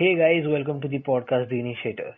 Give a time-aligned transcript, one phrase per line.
[0.00, 2.14] Hey guys, welcome to the podcast The Initiators.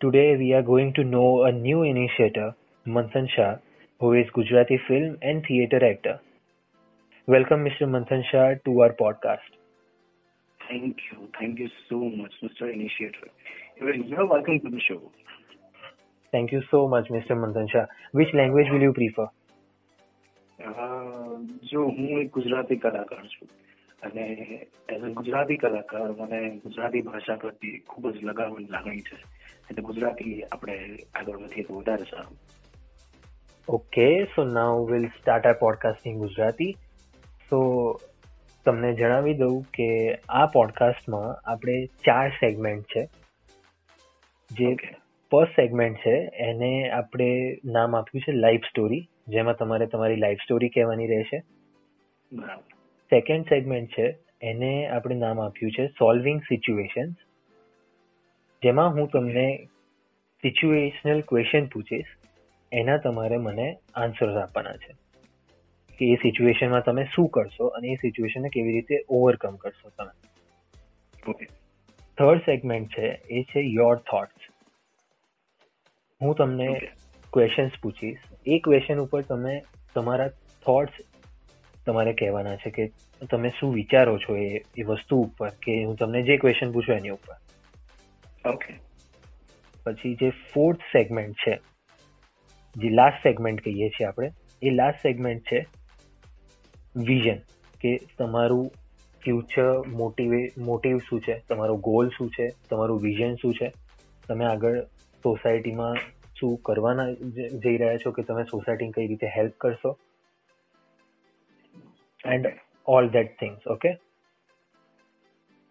[0.00, 2.54] Today we are going to know a new initiator,
[2.86, 3.56] Manthan Shah,
[4.00, 6.20] who is Gujarati film and theatre actor.
[7.26, 7.82] Welcome Mr.
[7.82, 9.48] Manthan Shah to our podcast.
[10.68, 11.28] Thank you.
[11.38, 12.72] Thank you so much, Mr.
[12.72, 13.28] Initiator.
[13.80, 15.00] Even you're welcome to the show.
[16.32, 17.32] Thank you so much Mr.
[17.32, 17.86] Manthan Shah.
[18.12, 19.28] Which language will you prefer?
[20.60, 20.72] અ,
[21.70, 23.48] જો હું એક ગુજરાતી કલાકાર છું
[24.03, 24.21] અને
[24.89, 29.15] as a Gujarati કલાકાર મને ગુજરાતી ભાષા પ્રત્યે ખૂબ જ લગાવ લાગણી છે.
[29.71, 32.37] એટલે ગુજરાતી આપણે આગળ વધીએ તો વધારે સારું.
[33.67, 36.69] Okay so now will start our podcast in Gujarati.
[37.51, 37.57] So
[38.65, 43.09] તમને જણાવી દઉં કે આ પોડકાસ્ટમાં આપણે ચાર સેગમેન્ટ છે.
[44.51, 44.75] જે.
[45.31, 50.69] ફર્સ્ટ સેગમેન્ટ છે એને આપણે નામ આપ્યું છે લાઈફ સ્ટોરી જેમાં તમારે તમારી લાઈફ સ્ટોરી
[50.69, 51.43] કહેવાની રહેશે.
[52.33, 52.80] બરાબર.
[53.13, 57.15] સેકન્ડ સેગમેન્ટ છે એને આપણે નામ આપ્યું છે સોલ્વિંગ સિચ્યુએશન્સ
[58.63, 59.65] જેમાં હું તમને
[60.41, 62.05] સિચ્યુએશનલ ક્વેશ્ચન પૂછીશ.
[62.71, 64.93] એના તમારે મને આન્સર્સ આપવાના છે.
[65.97, 70.13] કે એ સિચ્યુએશનમાં તમે શું કરશો અને એ સિચ્યુએશનને કેવી રીતે ઓવરકમ કરશો તમે.
[72.17, 74.51] થર્ડ સેગમેન્ટ છે એ છે યોર થોટ્સ
[76.21, 76.91] હું તમને.
[77.33, 78.17] ક્વેશ્ચન્સ પૂછીશ.
[78.47, 79.63] એ ક્વેશ્ચન ઉપર તમે
[79.95, 80.27] તમારા
[80.65, 80.91] થોટ્સ
[81.85, 82.91] તમારે કહેવાના છે કે
[83.31, 87.09] તમે શું વિચારો છો એ એ વસ્તુ ઉપર કે હું તમને જે ક્વેશ્ચન પૂછું એની
[87.09, 87.35] ઉપર?
[88.49, 88.73] ઓકે
[89.83, 91.59] પછી જે ફોર્થ સેગમેન્ટ છે
[92.75, 95.65] જે લાસ્ટ સેગમેન્ટ કહીએ છીએ આપણે એ લાસ્ટ સેગમેન્ટ છે
[96.95, 97.37] વિઝન
[97.81, 98.71] કે તમારું
[99.23, 101.39] ફ્યુચર મોટિવે મોટિવ શું છે?
[101.49, 102.49] તમારો ગોલ શું છે?
[102.69, 103.71] તમારું વિઝન શું છે?
[104.27, 104.81] તમે આગળ
[105.23, 105.95] સોસાયટીમાં
[106.39, 107.11] શું કરવાના
[107.63, 109.97] જઈ રહ્યા છો કે તમે સોસાયટીને કઈ રીતે હેલ્પ કરશો?
[112.25, 112.47] And
[112.85, 113.91] all that things okay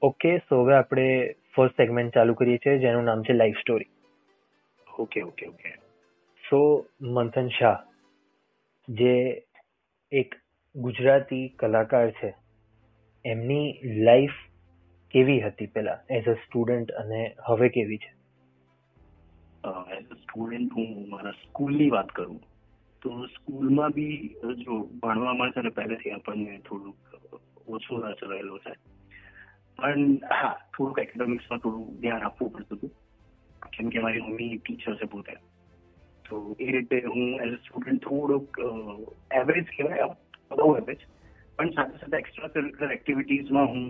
[0.02, 1.06] okay so હવે આપણે
[1.54, 3.90] ફર્સ્ટ સેગમેન્ટ ચાલુ કરીએ છીએ જેનું નામ છે life story
[4.98, 5.74] okay okay okay
[6.44, 6.60] so
[7.00, 7.78] Manthan Shah
[8.88, 9.42] જે
[10.12, 10.38] એક
[10.74, 12.34] ગુજરાતી કલાકાર છે
[13.24, 14.38] એમની લાઈફ
[15.14, 18.10] કેવી હતી પેલા એઝ અ સ્ટુડન્ટ અને હવે કેવી છે?
[19.64, 22.40] એઝ અ સ્ટુડન્ટ હું મારા સ્કૂલની વાત કરું.
[23.02, 26.98] તો સ્કૂલમાં બી જો ભણવામાં છે ને પહેલેથી આપણને થોડુંક
[27.68, 28.74] ઓછો રસ રહેલો છે
[29.78, 32.92] પણ હા થોડુંક એકેડેમિક્સમાં થોડું ધ્યાન આપવું પડતું હતું
[33.70, 35.38] કેમ કે મારી મમ્મી ટીચર છે પોતે
[36.24, 38.62] તો એ રીતે હું એઝ અ સ્ટુડન્ટ થોડોક
[39.32, 40.08] એવરેજ કહેવાય
[40.52, 41.04] બહુ એવરેજ
[41.58, 43.84] પણ સાથે સાથે એક્સ્ટ્રા કરિક્યુલર એક્ટિવિટીઝમાં હું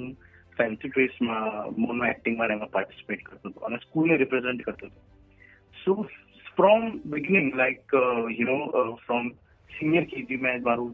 [0.56, 5.08] ફેન્સી ડ્રેસમાં મોનો એક્ટિંગમાં એમાં પાર્ટિસિપેટ કરતો હતો અને સ્કૂલને રિપ્રેઝેન્ટ કરતો હતો
[5.74, 6.06] So
[6.56, 7.94] from beginning, like
[8.38, 8.58] you know
[9.04, 9.30] from
[9.70, 10.92] senior KG મેં મારું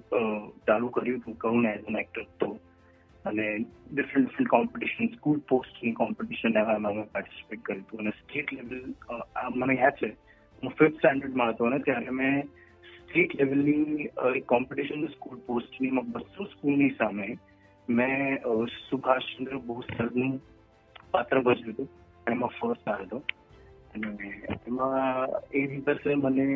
[0.67, 2.49] ચાલુ કર્યું હતું કહું એઝ એન એક્ટર તો.
[3.25, 3.47] અને
[3.93, 8.00] ડિફરન્ટ ડિફરન્ટ કોમ્પિટિશન સ્કૂલ પોસ્ટની કોમ્પિટિશન એમાં અમે પાર્ટિસિપેટ કર્યું હતું.
[8.00, 8.77] અને સ્ટેટ લેવલ
[9.61, 10.11] મને યાદ છે
[10.62, 12.37] હું ફિફ્થ સ્ટાન્ડર્ડમાં હતો અને ત્યારે મેં
[13.00, 14.09] સ્ટેટ લેવલની
[14.39, 17.28] એક કોમ્પિટિશન સ્કૂલ પોસ્ટની બસો સ્કૂલની સામે
[17.89, 18.15] મેં
[18.91, 20.33] સુભાષચંદ્ર બોઝ સરનું
[21.11, 21.89] પાત્ર ભજવ્યું હતું.
[22.31, 23.19] એમાં ફર્સ્ટ આવ્યો હતો.
[23.97, 26.47] એમાં એ દિવસે મને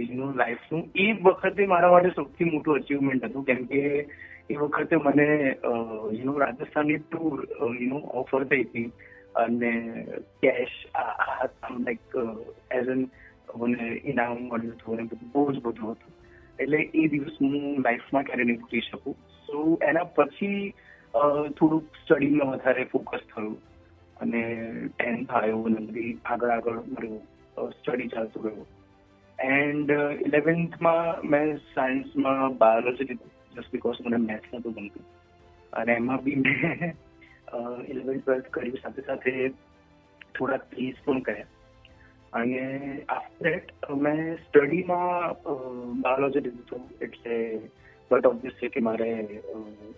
[0.00, 3.44] યુનું લાઈફનું એ વખતે મારા માટે સૌથી મોટું અચીવમેન્ટ હતું.
[3.44, 3.82] કેમ કે
[4.50, 5.26] એ વખતે મને
[6.12, 7.46] યુનો રાજસ્થાનની ટૂર
[7.80, 8.90] યુનો ઓફર થઈ હતી.
[9.36, 9.72] અને
[10.42, 12.16] કેશ લાઈક
[12.74, 13.02] એઝ એન
[13.56, 16.12] મને ઇનામ મળ્યું હતું અને બધું બહુ જ બધું હતું.
[16.58, 19.16] એટલે એ દિવસ હું લાઈફમાં ક્યારે નહીં ભૂલી શકું.
[19.46, 20.74] સો એના પછી
[21.58, 23.56] થોડુંક સ્ટડીમાં વધારે ફોકસ થયું.
[24.20, 24.42] અને
[24.98, 28.66] ટેન્થ આવ્યું અને આગળ આગળ મળ્યું સ્ટડી ચાલતું ગયું.
[29.38, 29.90] એન્ડ
[30.26, 35.04] ઇલેવન્થમાં મેં સાયન્સમાં બાયોલોજી લીધું જસ્ટ બીકોઝ મને મેથ્સ નહોતું ગમતું.
[35.72, 36.96] અને એમાં બી મેં
[37.88, 38.78] ઇલેવન્થ ટ્વેલ્થ કર્યું.
[38.82, 39.48] સાથે સાથે
[40.38, 41.46] થોડાક પ્લીઝ પણ કર્યા.
[42.32, 42.60] અને
[43.08, 45.34] આફ્ટર દેટ મેં સ્ટડીમાં
[46.00, 46.82] બાયોલોજી લીધું હતું.
[47.00, 47.36] એટલે
[48.10, 48.26] બટ
[48.58, 49.10] છે કે મારે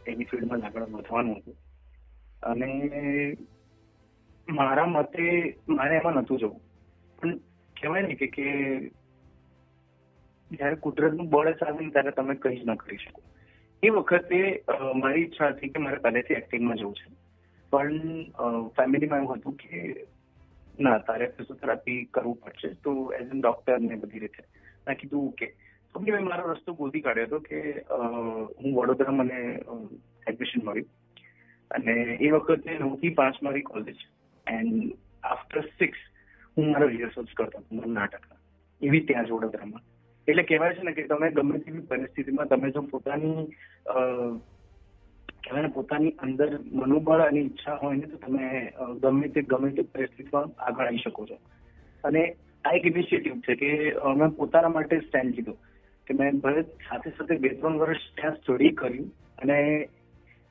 [0.06, 1.56] એની ફિલ્ડમાં આગળ વધવાનું હતું.
[2.42, 2.70] અને
[4.58, 5.24] મારા મતે
[5.76, 6.60] મારે એમાં નતું જવું.
[7.18, 7.36] પણ
[7.76, 8.46] કહેવાય ને કે કે
[10.50, 13.20] જયારે કુદરતનું બળ આવે ને ત્યારે તમે કંઈ જ ન કરી શકો.
[13.82, 14.38] એ વખતે
[15.02, 17.08] મારી ઈચ્છા હતી કે મારે પહેલેથી એક્ટિંગમાં જવું છે.
[17.72, 17.98] પણ
[18.76, 19.80] ફેમિલીમાં એવું હતું કે
[20.78, 22.68] ના, તારે ફિઝિયોથેરાપી કરવું પડશે.
[22.84, 24.42] તો એઝ એન ડોક્ટર ને બધી રીતે
[24.86, 25.48] મેં કીધું, ઓકે.
[25.94, 27.58] તો મેં મારો રસ્તો ગોતી કાઢ્યો હતો કે
[28.58, 29.40] હું વડોદરા મને
[30.28, 30.88] એડમિશન મળ્યું.
[31.70, 31.94] અને
[32.26, 34.00] એ વખતે નવથી પાંચ મારી કોલેજ
[34.56, 34.92] એન્ડ
[35.22, 36.00] આફ્ટર સિક્સ
[36.56, 38.38] હું મારા રિહર્સલ્સ કરતો હતો, મારા
[38.80, 39.84] એવી ત્યાં જ વડોદરામાં
[40.28, 43.46] એટલે કહેવાય છે ને કે તમે ગમે તેવી પરિસ્થિતિમાં તમે જો પોતાની
[45.44, 46.50] કહેવાય ને પોતાની અંદર
[46.80, 48.44] મનોબળ અને ઈચ્છા હોય ને તો તમે
[49.02, 51.38] ગમે તે ગમે તે પરિસ્થિતિમાં આગળ આવી શકો છો.
[52.04, 52.22] અને
[52.64, 53.70] આ એક ઇનિશિયેટિવ છે કે
[54.20, 55.54] મેં પોતાના માટે સ્ટેન્ડ લીધો.
[56.06, 59.08] કે મેં ભલે સાથે સાથે બે, ત્રણ વર્ષ ત્યાં સ્ટડી કર્યું
[59.38, 59.56] અને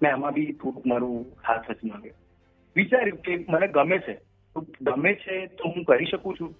[0.01, 2.17] મેં આમાં બી થોડુંક મારું હાથ અજમાવ્યો
[2.79, 4.15] વિચાર્યું કે મને ગમે છે.
[4.81, 6.51] ગમે છે તો હું કરી શકું છું.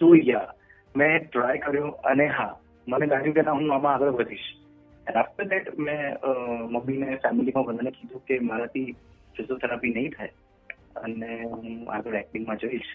[0.00, 0.54] સો યા
[0.96, 2.52] મેં ટ્રાય કર્યો અને હા,
[2.88, 4.48] મને લાગ્યું કે હું આમાં આગળ વધીશ.
[5.16, 6.02] આફ્ટર દેટ મેં
[6.70, 8.84] મમ્મીને ફેમિલીમાં બધાને કીધું કે મારાથી
[9.36, 10.32] ફિઝિયોથેરાપી નહીં થાય.
[10.96, 12.88] અને હું આગળ એક્ટિંગમાં જઈશ.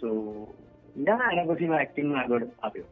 [0.00, 0.08] સો
[0.96, 2.86] ના, એના પછી મેં એક્ટિંગમાં આગળ આવ્યો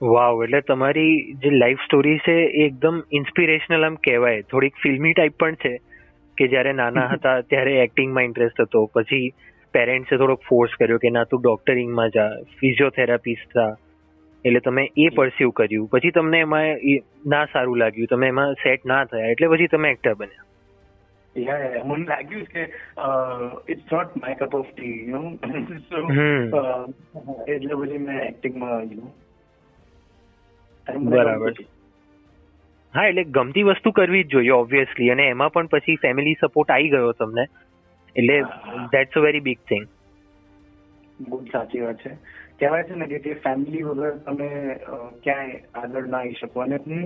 [0.00, 4.42] વાવ એટલે તમારી જે લાઈફ સ્ટોરી છે એ એકદમ ઇન્સ્પિરેશનલ આમ કહેવાય.
[4.42, 5.72] થોડીક ફિલ્મી ટાઈપ પણ છે.
[6.38, 8.80] કે જ્યારે નાના હતા ત્યારે એક્ટિંગમાં ઇન્ટરેસ્ટ હતો.
[8.94, 9.30] પછી
[9.74, 12.30] પેરેન્ટ્સે થોડોક ફોર્સ કર્યો કે ના તું ડોક્ટરિંગમાં જા
[12.60, 13.70] ફિઝિયોથેરાપિસ્ટ થા.
[14.44, 15.88] એટલે તમે એ પરસ્યુ કર્યું.
[15.92, 16.68] પછી તમને એમાં
[17.26, 18.10] ના સારું લાગ્યું.
[18.10, 19.32] તમે એમાં સેટ ના થયા.
[19.32, 20.44] એટલે પછી તમે એક્ટર બન્યા.
[21.36, 22.62] Yeah, મને લાગ્યું કે
[23.72, 25.30] it's not my cup of tea you know
[25.88, 25.98] so.
[27.48, 29.10] એટલે પછી મેં એક્ટિંગમાં યુ
[31.10, 31.52] બરાબર.
[32.98, 36.90] હા એટલે ગમતી વસ્તુ કરવી જ જોઈએ ઓબ્વિયસલી અને એમાં પણ પછી ફેમિલી સપોર્ટ આવી
[36.90, 37.44] ગયો તમને.
[38.16, 38.38] એટલે.
[38.90, 39.86] That's a very big thing
[41.20, 42.12] બહુ સાચી વાત છે.
[42.58, 44.48] કહેવાય છે ને કે ફેમિલી વગર તમે
[45.22, 46.60] ક્યાંય આગળ ના આવી શકો.
[46.60, 47.02] અને હું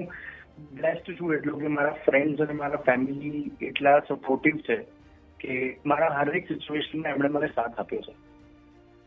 [0.72, 4.76] બ્લેસ્ડ છું એટલું કે મારા ફ્રેન્ડ્સ અને મારા ફેમિલી એટલા સપોર્ટિવ છે
[5.40, 8.14] કે મારા હરેક સિચ્યુએશનમાં એમણે મને સાથ આપ્યો છે.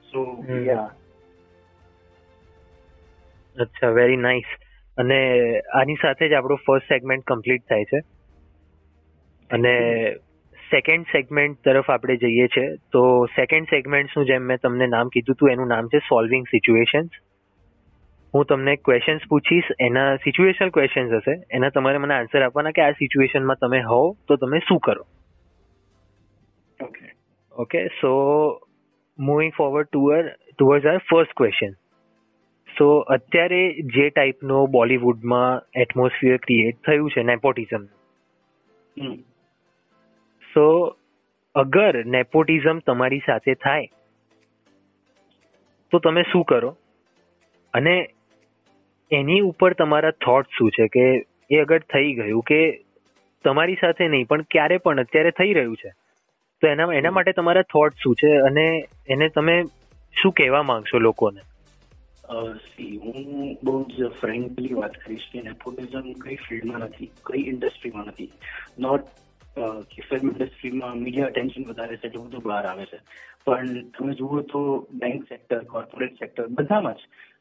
[0.08, 0.22] સો
[0.64, 0.90] યા
[3.56, 4.50] અચ્છા વેરી નાઇસ
[4.98, 5.20] અને
[5.60, 8.00] આની સાથે જ આપણો ફર્સ્ટ સેગમેન્ટ કમ્પ્લીટ થાય છે.
[9.50, 9.74] અને
[10.72, 13.02] સેકન્ડ સેગમેન્ટ તરફ આપણે જઈએ છીએ તો
[13.36, 17.20] સેકન્ડ સેગમેન્ટનું જેમ મેં તમને નામ કીધું હતું એનું નામ છે સોલ્વિંગ સિચ્યુએશન્સ
[18.34, 21.36] હું તમને ક્વેશ્ચન્સ પૂછીશ એના સિચ્યુએશનલ ક્વેશ્ચન્સ હશે.
[21.52, 25.06] એના તમારે મને આન્સર આપવાના કે આ સિચ્યુએશનમાં તમે હો તો તમે શું કરો?
[26.80, 27.06] Okay
[27.52, 28.12] okay so
[29.20, 30.24] moving forward to our
[30.60, 31.74] towards our first question
[32.78, 37.86] so અત્યારે જે ટાઈપનો બોલિવૂડમાં એટમોસ્ફિયર ક્રિએટ થયું છે નેપોટિઝમ
[40.54, 40.98] સો
[41.56, 43.88] અગર નેપોટિઝમ તમારી સાથે થાય
[45.92, 46.78] તો તમે શું કરો?
[47.74, 48.10] અને
[49.12, 50.88] એની ઉપર તમારા થોટ શું છે?
[50.88, 52.84] કે એ અગર થઈ ગયું કે
[53.44, 55.90] તમારી સાથે નહીં પણ ક્યારે પણ અત્યારે થઈ રહ્યું છે
[56.62, 58.38] તો એના એના માટે તમારા થોટ શું છે?
[58.38, 59.64] અને એને તમે
[60.22, 61.55] શું કહેવા માંગશો લોકોને?
[62.68, 68.32] સી હું બહુ જ ફ્રેન્કલી વાત કરીશ કે નેપોટિઝમ કઈ ફિલ્ડમાં નથી કઈ ઇન્ડસ્ટ્રીમાં નથી.
[68.80, 69.04] નોટ
[69.92, 73.00] કે ફિલ્મ ઇન્ડસ્ટ્રીમાં મીડિયા અટેન્શન વધારે છે એટલું બધું બહાર આવે છે.
[73.46, 74.62] પણ તમે જુઓ તો
[74.94, 76.98] બેંક સેક્ટર કોર્પોરેટ સેક્ટર બધામાં જ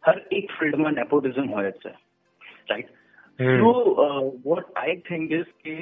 [0.07, 1.93] હર એક ફિલ્ડમાં નેપોટિઝમ હોય જ છે.
[2.71, 2.91] Right.
[3.39, 3.71] So
[4.45, 5.77] what I think is કે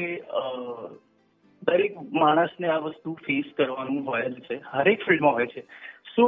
[1.63, 4.61] દરેક માણસને આ વસ્તુ ફેસ કરવાનું હોય જ છે.
[4.67, 5.63] હરેક ફિલ્ડમાં હોય છે.
[6.15, 6.27] સો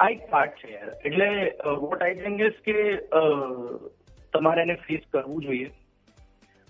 [0.00, 0.90] આ એક પાર્ટ છે યાર.
[1.04, 1.28] એટલે
[1.82, 2.76] વોટ આઈ થિંક ઇઝ કે
[4.32, 5.68] તમારે એને ફેસ કરવું જોઈએ.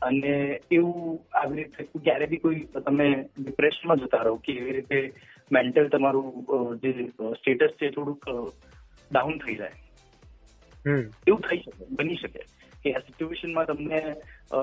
[0.03, 0.35] અને
[0.73, 3.07] એવું આવી રીતે ક્યારે બી કોઈ તમે
[3.39, 4.99] ડિપ્રેશનમાં જતા રહો કે એવી રીતે
[5.53, 6.29] મેન્ટલ તમારું
[6.83, 6.93] જે
[7.33, 8.29] સ્ટેટસ છે થોડુંક
[9.11, 9.77] ડાઉન થઈ જાય.
[11.29, 12.43] એવું થઈ શકે બની શકે.
[12.83, 14.01] કે આ સિચ્યુએશનમાં તમને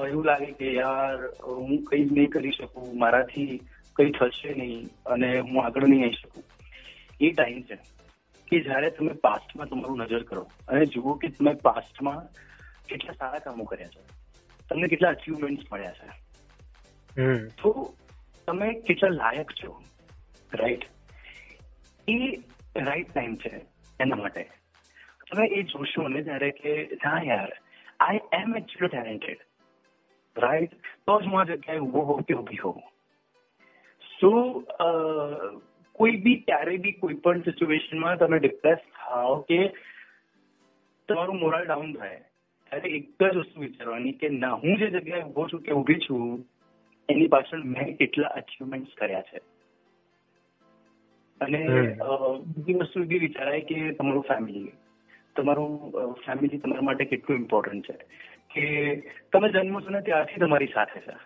[0.09, 3.59] એવું લાગે કે યાર હું કંઈ જ નહીં કરી શકું મારાથી
[3.95, 6.43] કંઈ થશે નહીં અને હું આગળ નહીં આવી શકું.
[7.21, 7.77] એ ટાઈમ છે.
[8.53, 12.25] કે જ્યારે તમે પાસ્ટમાં તમારું નજર કરો અને જુઓ કે તમે પાસ્ટમાં
[12.89, 14.01] કેટલા સારા કામો કર્યા છે.
[14.69, 16.09] તમને કેટલા અચીવમેન્ટ મળ્યા છે.
[17.61, 17.93] તો
[18.47, 19.71] તમે કેટલા લાયક છો.
[20.53, 20.85] રાઈટ
[22.07, 22.19] એ
[22.75, 23.53] રાઈટ ટાઈમ છે
[23.99, 24.43] એના માટે.
[25.31, 26.71] તમે એ જોશો ને ત્યારે કે
[27.05, 27.51] હા યાર
[27.99, 29.41] I am actually talented
[30.37, 30.73] right
[31.05, 32.81] તો જ હું આ જગ્યાએ ઊભો હોઉં કે ઊભી હોઉં.
[34.21, 34.31] સો
[35.95, 39.59] કોઈ બી ક્યારે બી કોઈ પણ સિચ્યુએશનમાં તમે ડિપ્રેસ થાઓ કે
[41.09, 42.19] તમારું મોરલ ડાઉન થાય
[42.71, 46.45] ત્યારે એક જ વસ્તુ વિચારવાની કે ના હું જે જગ્યાએ ઊભો છું કે ઊભી છું
[47.09, 49.41] એની પાછળ મેં કેટલા અચીવમેન્ટ કર્યા છે.
[51.41, 51.61] અને
[52.47, 54.73] બીજી વસ્તુ એવી વિચારાય કે તમારું ફેમિલી
[55.35, 55.69] તમારું
[56.25, 57.97] ફેમિલી તમારા માટે કેટલું ઇમ્પોર્ટન્ટ છે.
[58.53, 58.63] કે
[59.31, 61.17] તમે જન્મો છો ને ત્યારથી તમારી સાથે છે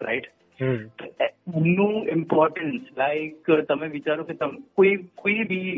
[0.00, 5.70] રાઈટ એમનું ઇમ્પોર્ટન્સ લાઈક તમે વિચારો કે તમે, કોઈ કોઈ બી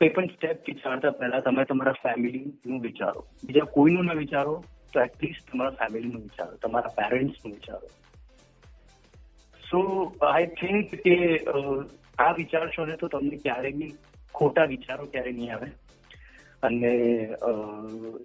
[0.00, 3.20] કોઈ પણ સ્ટેપ વિચારતા પહેલા તમે તમારા ફેમિલીનું વિચારો.
[3.44, 4.54] બીજા કોઈનું ના વિચારો,
[4.92, 7.88] તો એટલીસ્ટ તમારા ફેમિલીનું વિચારો, તમારા પેરેન્ટ્સનું વિચારો.
[9.62, 9.78] સો
[10.22, 11.16] આઈ થિંક કે
[12.18, 13.92] આ વિચારશો ને તો તમને ક્યારેય બી
[14.34, 15.68] ખોટા વિચારો ક્યારે નહીં આવે.
[16.62, 16.92] અને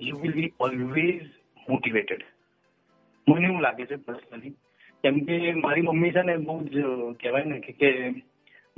[0.01, 1.25] you will be always
[1.68, 2.24] motivated
[3.28, 4.56] મને એવું લાગે છે પર્સનલી
[5.04, 6.84] કેમ કે મારી મમ્મી છે ને બહુ જ
[7.20, 7.90] કહેવાય ને કે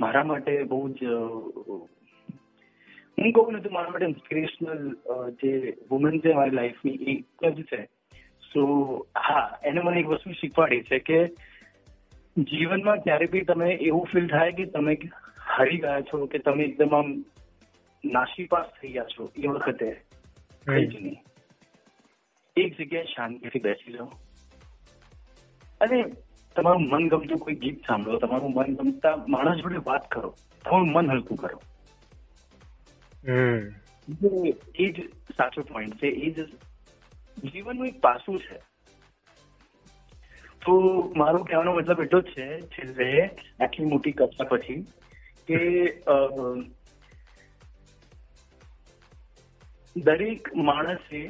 [0.00, 1.00] મારા માટે બહુ જ
[3.18, 4.84] હું કહું ને તો મારા માટે ઇન્સ્પિરેશનલ
[5.40, 5.52] જે
[5.90, 7.80] વુમન છે મારી લાઈફની એક જ છે
[8.52, 8.62] સો
[9.20, 11.20] હા એને મને એક વસ્તુ શીખવાડી છે કે
[12.36, 14.96] જીવનમાં ક્યારે બી તમે એવું ફીલ થાય કે તમે
[15.46, 17.14] હારી ગયા છો કે તમે એકદમ આમ
[18.04, 19.90] નાસીપાસ થઈ ગયા છો એ વખતે
[20.66, 21.20] કઈ જ નહીં
[22.56, 24.10] એક જગ્યાએ શાંતિથી બેસી જાઓ
[25.80, 25.98] અને
[26.56, 31.10] તમારું મન ગમતું કોઈ ગીત સાંભળો તમારું મન ગમતા માણસ જોડે વાત કરો તમારું મન
[31.10, 31.58] હલકું કરો.
[34.74, 34.96] એ જ
[35.36, 36.38] સાચો પોઈન્ટ છે એ જ
[37.44, 38.58] જીવનનું એક પાસું છે.
[40.62, 40.72] તો
[41.16, 43.08] મારો કહેવાનો મતલબ એટલો જ છે છેલ્લે
[43.60, 44.80] આટલી મોટી કક્ષા પછી
[45.48, 45.58] કે
[49.96, 51.20] દરેક માણસે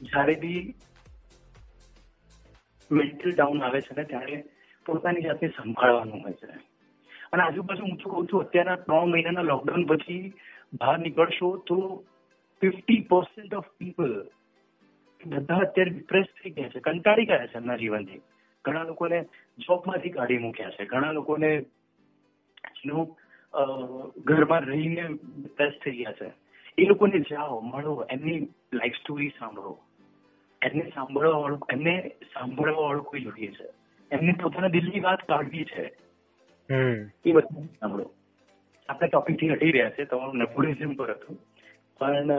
[0.00, 0.62] જ્યારે બી
[2.90, 4.36] મેન્ટલ ડાઉન આવે છે ને ત્યારે
[4.86, 6.46] પોતાની જાતને સંભાળવાનું હોય છે.
[7.32, 10.32] અને આજુબાજુ હું તો કહું છું, અત્યારના ત્રણ મહિનાના લોકડાઉન પછી
[10.80, 11.76] બહાર નીકળશો તો
[12.62, 14.12] ફિફ્ટી પર્સન્ટ ઓફ પીપલ
[15.26, 18.20] બધા અત્યારે ડિપ્રેસ થઈ ગયા છે, કંટાળી ગયા છે એમના જીવનથી.
[18.64, 19.18] ઘણા લોકોને
[19.58, 21.50] જોબમાંથી કાઢી મૂક્યા છે, ઘણા લોકોને
[24.24, 25.04] ઘરમાં રહીને
[25.36, 26.28] ડિપ્રેસ થઈ ગયા છે.
[26.78, 28.40] એ લોકોને જાઓ, મળો, એમની
[28.72, 29.78] લાઈફ સ્ટોરી સાંભળો.
[30.62, 31.94] એમને સાંભળવા વાળું એમને
[32.34, 33.66] સાંભળવા વાળું કોઈ જોઈએ છે.
[34.10, 35.84] એમને પોતાના દિલની વાત કાઢવી છે.
[37.24, 38.10] એ બધું સાંભળો.
[38.88, 41.38] આપણે ટોપિકથી હટી રહ્યા છે તમારું નેપોલિઝમ પર હતું.
[41.98, 42.32] પણ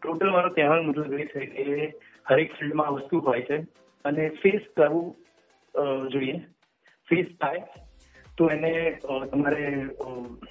[0.00, 1.64] ટોટલ મારો કહેવાનો મતલબ એ છે કે
[2.28, 3.58] હરેક ફિલ્ડમાં વસ્તુ હોય છે.
[4.04, 5.16] અને ફેસ કરવું
[6.08, 6.36] જોઈએ.
[7.08, 7.62] ફેસ થાય
[8.38, 8.72] તો એને
[9.32, 9.64] તમારે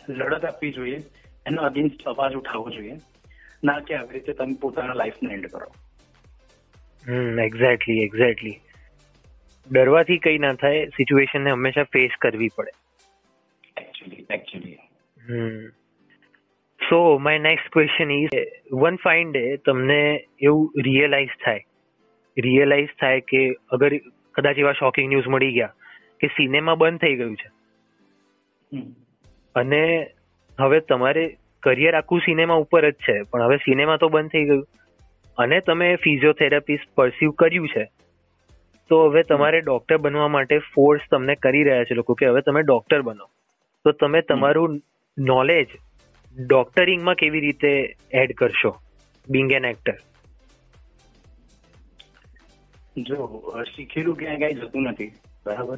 [0.09, 0.97] લડત આપવી જોઈએ.
[1.45, 2.95] એનો અગેન્સ્ટ અવાજ ઉઠાવવો જોઈએ.
[3.63, 5.69] ના કે આવી રીતે તમે પોતાના લાઈફને એન્ડ કરો.
[7.07, 8.59] હમ એક્ઝેક્ટલી એક્ઝેક્ટલી
[9.71, 12.71] ડરવાથી કઈ ના થાય સિચ્યુએશનને હંમેશા ફેસ કરવી પડે.
[13.81, 14.77] Actually actually
[15.29, 15.67] hmm.
[16.89, 18.29] So my next question is
[18.71, 21.63] one fine day તમને એવું રિયલાઇઝ થાય.
[22.37, 23.97] રિયલાઇઝ થાય કે અગર
[24.31, 25.73] કદાચ એવા શોકિંગ ન્યૂઝ મળી ગયા
[26.19, 27.49] કે સિનેમા બંધ થઈ ગયું છે.
[29.55, 30.07] અને
[30.59, 34.67] હવે તમારે કરિયર આખું સિનેમા ઉપર જ છે પણ હવે સિનેમા તો બંધ થઈ ગયું.
[35.39, 37.91] અને તમે ફિઝિયોથેરાપિસ્ટ પરસ્યુ કર્યું છે
[38.89, 42.61] તો હવે તમારે ડોક્ટર બનવા માટે ફોર્સ તમને કરી રહ્યા છે લોકો કે હવે તમે
[42.61, 43.25] ડોક્ટર બનો.
[43.83, 44.81] તો તમે તમારું
[45.19, 45.67] નોલેજ
[46.39, 48.75] ડોક્ટરિંગમાં કેવી રીતે એડ કરશો?
[49.29, 49.93] બિંગ એન એક્ટર
[52.97, 55.11] જો શીખેલું ક્યાંય કાંઈ જતું નથી
[55.45, 55.77] બરાબર?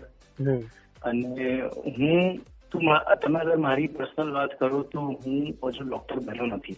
[1.04, 2.38] અને હું
[2.72, 6.76] તું મા- મારી પર્સનલ વાત કરું તો હું હજુ ડોક્ટર બન્યો નથી.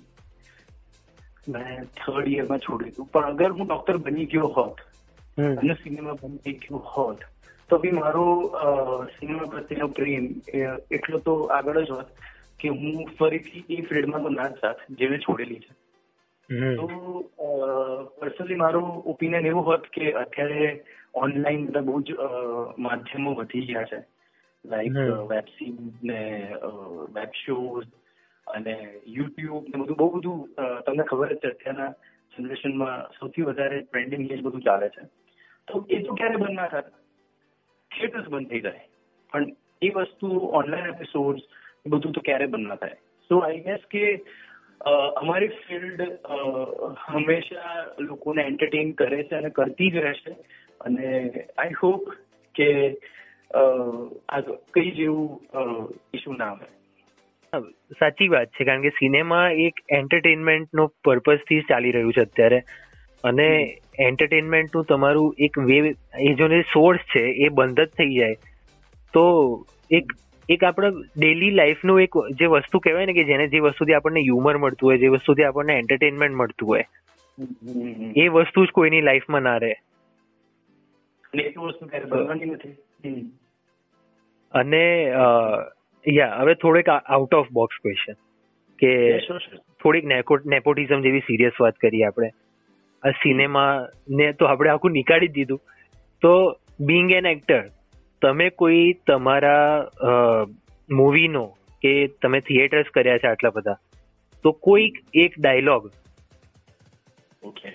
[1.48, 4.82] મેં થર્ડ યરમાં છોડી હતું પણ અગર હું ડોક્ટર બની ગયો હોત
[5.38, 7.20] અને સિનેમા બની ગયો હોત
[7.70, 8.26] તો બી મારો
[9.20, 10.28] સિનેમા પ્રત્યેનો પ્રેમ
[10.92, 12.10] એટલો તો આગળ જ હોત
[12.60, 15.72] કે હું ફરીથી એ ફિલ્ડમાં તો ના જ જાત જે મેં છોડેલી છે.
[16.76, 16.88] તો
[18.20, 20.70] પર્સનલી મારો ઓપિનિયન એવું હોત કે અત્યારે
[21.16, 22.16] ઓનલાઈન બધા બહુ જ
[22.78, 24.00] માધ્યમો વધી ગયા છે.
[24.66, 24.96] લાઈક.
[25.30, 26.22] વેબ સિરીઝ ને
[27.16, 27.88] વેબ શોઝ
[28.48, 28.74] અને
[29.08, 30.40] યુટ્યુબ ને બધું, બહુ બધું
[30.86, 31.92] તમને ખબર જ છે, અત્યારના
[32.34, 35.04] જનરેશનમાં સૌથી વધારે ટ્રેન્ડિંગ એ જ બધું ચાલે છે.
[35.68, 36.90] તો એ તો ક્યારે બંધ ના થાય?
[37.92, 38.84] થિયેટર્સ બંધ થઈ જાય.
[39.32, 40.28] પણ એ વસ્તુ
[40.60, 41.40] ઓનલાઈન એપિસોડ
[41.88, 42.98] બધું તો ક્યારે બંધ ના થાય?
[43.30, 44.04] સો આઈ ગેસ કે
[45.22, 46.02] અમારી ફિલ્ડ
[47.06, 47.74] હંમેશા
[48.08, 50.34] લોકોને એન્ટરટેન કરે છે અને કરતી જ રહેશે.
[50.82, 51.06] અને
[51.58, 52.04] આઈ હોપ
[52.56, 52.70] કે
[54.30, 54.42] આ
[54.74, 55.30] કઈ જેવું
[56.14, 56.68] ઇશ્યુ ના આવે.
[57.92, 62.62] સાચી વાત છે કારણ કે સિનેમા એક એન્ટરટેનમેન્ટ નો પર્પઝથી ચાલી રહ્યું છે અત્યારે.
[63.24, 68.36] અને એન્ટરટેનમેન્ટનું તમારું એક વે એ જો સોર્સ છે એ બંધ જ થઈ જાય.
[69.14, 69.24] તો
[69.92, 70.04] એક
[70.50, 74.58] એક આપણે ડેલી લાઈફનું એક જે વસ્તુ કહેવાય ને કે જેને જે વસ્તુથી આપણને હ્યુમર
[74.58, 76.86] મળતું હોય જે વસ્તુથી આપણને એન્ટરટેનમેન્ટ મળતું હોય
[78.16, 79.74] એ વસ્તુ જ કોઈની લાઈફમાં ના રહે.
[84.52, 85.12] અને
[86.06, 88.14] યા હવે થોડેક આઉટ ઓફ બોક્સ ક્વેશ્ચન
[88.80, 88.92] કે.
[89.84, 90.06] થોડીક
[90.46, 92.30] નેપોટિઝમ જેવી સિરિયસ વાત કરીએ આપણે.
[93.04, 95.62] આ સિનેમા ને તો આપણે આખું નીકાળી જ દીધું.
[96.22, 97.64] તો બિંગ એન એક્ટર
[98.22, 99.88] તમે કોઈ તમારા
[100.90, 101.46] મૂવીનો
[101.82, 103.78] કે તમે થિયેટર્સ કર્યા છે આટલા બધા
[104.44, 105.92] તો કોઈક એક ડાયલોગ
[107.44, 107.70] ઓકે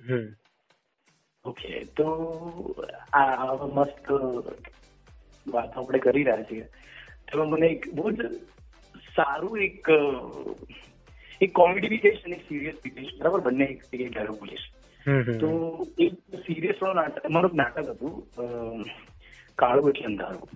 [0.00, 0.26] હમ.
[1.44, 2.06] ઓકે તો
[3.12, 4.10] આ આ મસ્ત
[5.48, 6.64] વાત આપણે કરી રહ્યા છીએ.
[7.32, 8.18] એમાં મને એક બહુ જ
[9.16, 9.88] સારું એક
[11.40, 13.40] એક કોમેડી બી કહીશ અને સિરિયસ બી કહીશ બરાબર?
[13.40, 14.66] બંને એક ડાયલોગ બોલીશ.
[15.40, 15.48] તો
[15.98, 16.14] એક
[16.46, 18.14] સિરિયસ વાળું નાટક મારું નાટક હતું
[19.58, 20.48] કાળું એટલે અંધારું.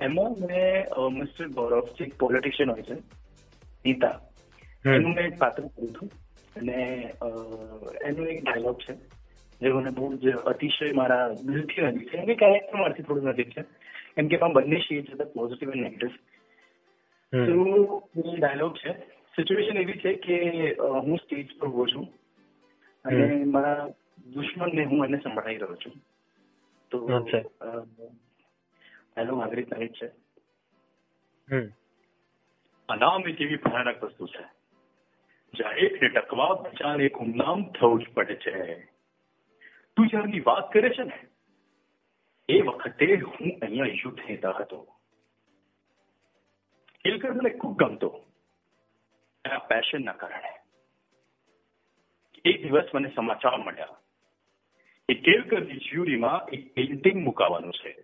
[0.00, 0.68] એમાં મેં
[1.16, 2.96] મિસ્ટર ગૌરવ જે પોલિટિશિયન હોય છે
[3.84, 4.16] નેતા
[4.84, 6.10] એનું મેં એક પાત્ર કર્યું હતું.
[6.56, 6.78] અને
[8.08, 8.94] એનો એક ડાયલોગ છે.
[9.62, 13.62] જે મને બહુ જ અતિશય મારા દિલથી નજીક છે એમની કેરેક્ટર મારાથી થોડું નજીક છે.
[14.14, 16.12] કેમ કે એમાં બંને શેડ છે પોઝિટિવ એન્ડ નેગેટિવ.
[17.46, 17.52] તો
[18.16, 18.92] એ ડાયલોગ છે.
[19.36, 20.36] સિચ્યુએશન એવી છે કે
[20.78, 22.06] હું સ્ટેજ પર ઊભો છું
[23.04, 23.88] અને મારા
[24.34, 25.94] દુશ્મનને હું એને સંભળાવી રહ્યો છું.
[26.90, 26.96] તો.
[29.14, 30.08] ડાયલોગ આવી રીતના છે.
[32.88, 34.44] અનામ એક એવી ભયાનક વસ્તુ છે.
[35.54, 36.48] જ્યાં એકને ટકવા
[37.00, 38.91] એક ગુમનામ થવું જ પડે છે.
[39.96, 41.18] તું જ્યારની વાત કરે છે ને
[42.48, 44.78] એ વખતે હું અહીંયા યુદ્ધ નેતા હતો
[47.04, 48.10] કેલકર મને ખૂબ ગમતો
[49.44, 50.52] એના પેશનના કારણે
[52.44, 54.00] એક દિવસ મને સમાચાર મળ્યા
[55.08, 57.94] કે કેલકરની જ્યુરીમાં એક પેઇન્ટિંગ મુકાવાનું છે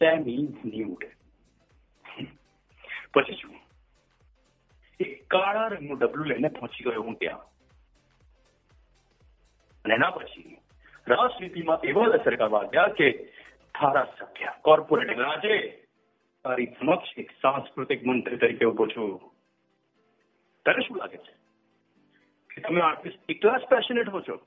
[0.00, 1.04] સેમી ન્યૂડ
[3.12, 3.56] પછી શું
[5.00, 7.46] એક કાળા રંગનું ડબલું લઈને પહોંચી ગયો હું ત્યાં
[9.84, 10.58] અને એના પછી
[11.08, 13.12] રાજનીતિમાં એવા અસર કરવા ગયા કે
[13.80, 15.86] ધારાસભ્ય કોર્પોરેટ રાજે
[16.44, 19.32] તારી સમક્ષ એક સાંસ્કૃતિક મંત્રી તરીકે ઊભો છું.
[20.64, 21.32] તને શું લાગે છે?
[22.54, 24.40] કે તમે આર્ટિસ્ટ એટલા જ પેશનેટ હો છો?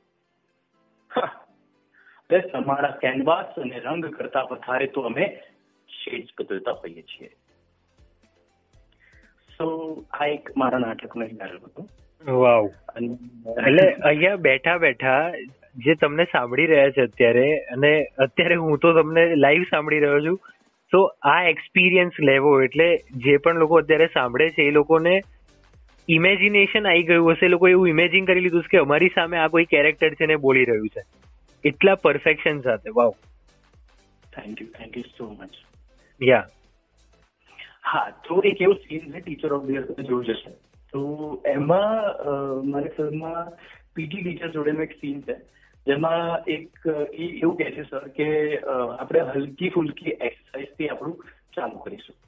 [2.39, 5.43] તમારા કેનવાસ અને રંગ કરતા વધારે તો અમે
[5.87, 7.35] શેજ બદલતા હોઈએ છીએ.
[9.57, 11.87] સો આ એક મારા નાટકનો એક ડાયલોગ હતો.
[12.27, 12.69] વાવ.
[13.67, 15.31] એટલે અહીંયા બેઠા બેઠા
[15.77, 20.39] જે તમને સાંભળી રહ્યા છે અત્યારે અને અત્યારે હું તો તમને લાઈવ સાંભળી રહ્યો છું.
[20.91, 22.87] તો આ એક્સપિરિયન્સ લેવો એટલે
[23.17, 25.21] જે પણ લોકો અત્યારે સાંભળે છે એ લોકોને
[26.07, 27.45] ઇમેજિનેશન આવી ગયું હશે.
[27.45, 30.35] એ લોકો એવું ઇમેજિન કરી લીધું છે કે અમારી સામે આ કોઈ કેરેક્ટર છે ને
[30.35, 31.01] બોલી રહ્યું છે.
[31.65, 32.89] એટલા પરફેક્શન સાથે.
[32.89, 33.13] Wow.
[34.33, 35.51] Thank you thank you so much
[36.21, 36.47] yeah
[37.83, 40.51] હા તો એક એવું સીન છે ટીચર ઓફ ધ યર તમે જોયું જશે
[40.93, 41.01] તો
[41.45, 41.95] એમાં
[42.65, 43.53] મારી ફિલ્મમાં
[43.93, 45.35] પીટી ટીચર જોડે એક સીન છે
[45.87, 48.27] જેમાં એક એ એવું કહે છે સર કે
[48.65, 51.17] આપણે હલકી ફુલકી એક્સરસાઇઝથી આપણું
[51.53, 52.19] ચાલુ કરીશું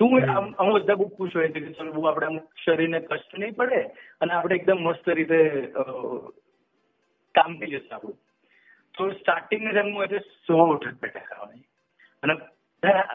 [0.00, 3.80] તો હું આમ બધા બહુ ખુશ હોય કે ચલો બહુ આપણે શરીરને કષ્ટ નહીં પડે
[4.20, 5.40] અને આપણે એકદમ મસ્ત રીતે
[7.34, 8.18] કામ થઈ જશે આપણું
[8.94, 11.66] તો સ્ટાર્ટિંગ ને જેમ હું એટલે સો ઠટપટા કરવાની
[12.22, 12.38] અને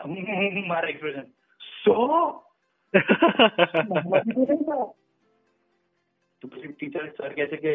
[0.03, 1.27] હું- હું હું મારા એક્સપ્રેશન
[1.61, 1.95] સો
[6.41, 7.73] તો પછી ટીચર સર કહે છે કે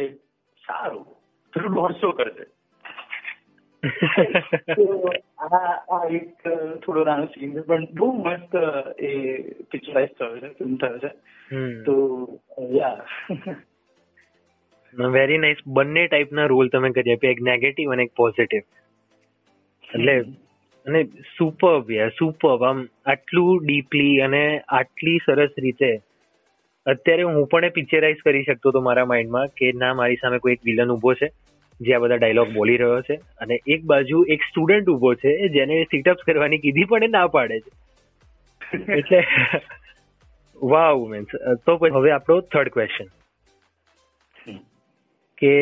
[0.64, 1.06] સારું
[1.52, 2.44] થોડું દોઢસો કરજે.
[5.42, 6.30] આ એક
[6.84, 8.52] થોડો નાનો સીન છે પણ બહુ મસ્ત
[9.00, 9.10] એ
[9.70, 11.10] પિક્ચરાઇઝ થયો છે ફિલ્મ થયો છે.
[11.84, 11.94] તો
[12.70, 13.00] યા.
[15.10, 18.62] વેરી નાઇસ બંને ટાઈપના રોલ તમે કરી આપ્યા એક નેગેટિવ અને એક પોઝિટિવ
[19.88, 20.16] એટલે
[20.86, 21.02] અને
[21.36, 24.42] સુપર્બ યાર સુપર્બ આમ આટલું ડીપલી અને
[24.72, 25.90] આટલી સરસ રીતે
[26.86, 30.52] અત્યારે હું પણ એ પિક્ચરાઇઝ કરી શકતો હતો મારા માઇન્ડમાં કે ના મારી સામે કોઈ
[30.52, 31.30] એક વિલન ઊભો છે
[31.80, 35.78] જે આ બધા ડાયલોગ બોલી રહ્યો છે અને એક બાજુ એક સ્ટુડન્ટ ઊભો છે જેને
[35.84, 37.70] સિટઅપ્સ કરવાની કીધી પણ એ ના પાડે છે.
[38.92, 39.22] એટલે
[40.62, 43.08] વાવ મીન્સ તો પછી હવે આપણો થર્ડ ક્વેશ્ચન
[45.38, 45.54] કે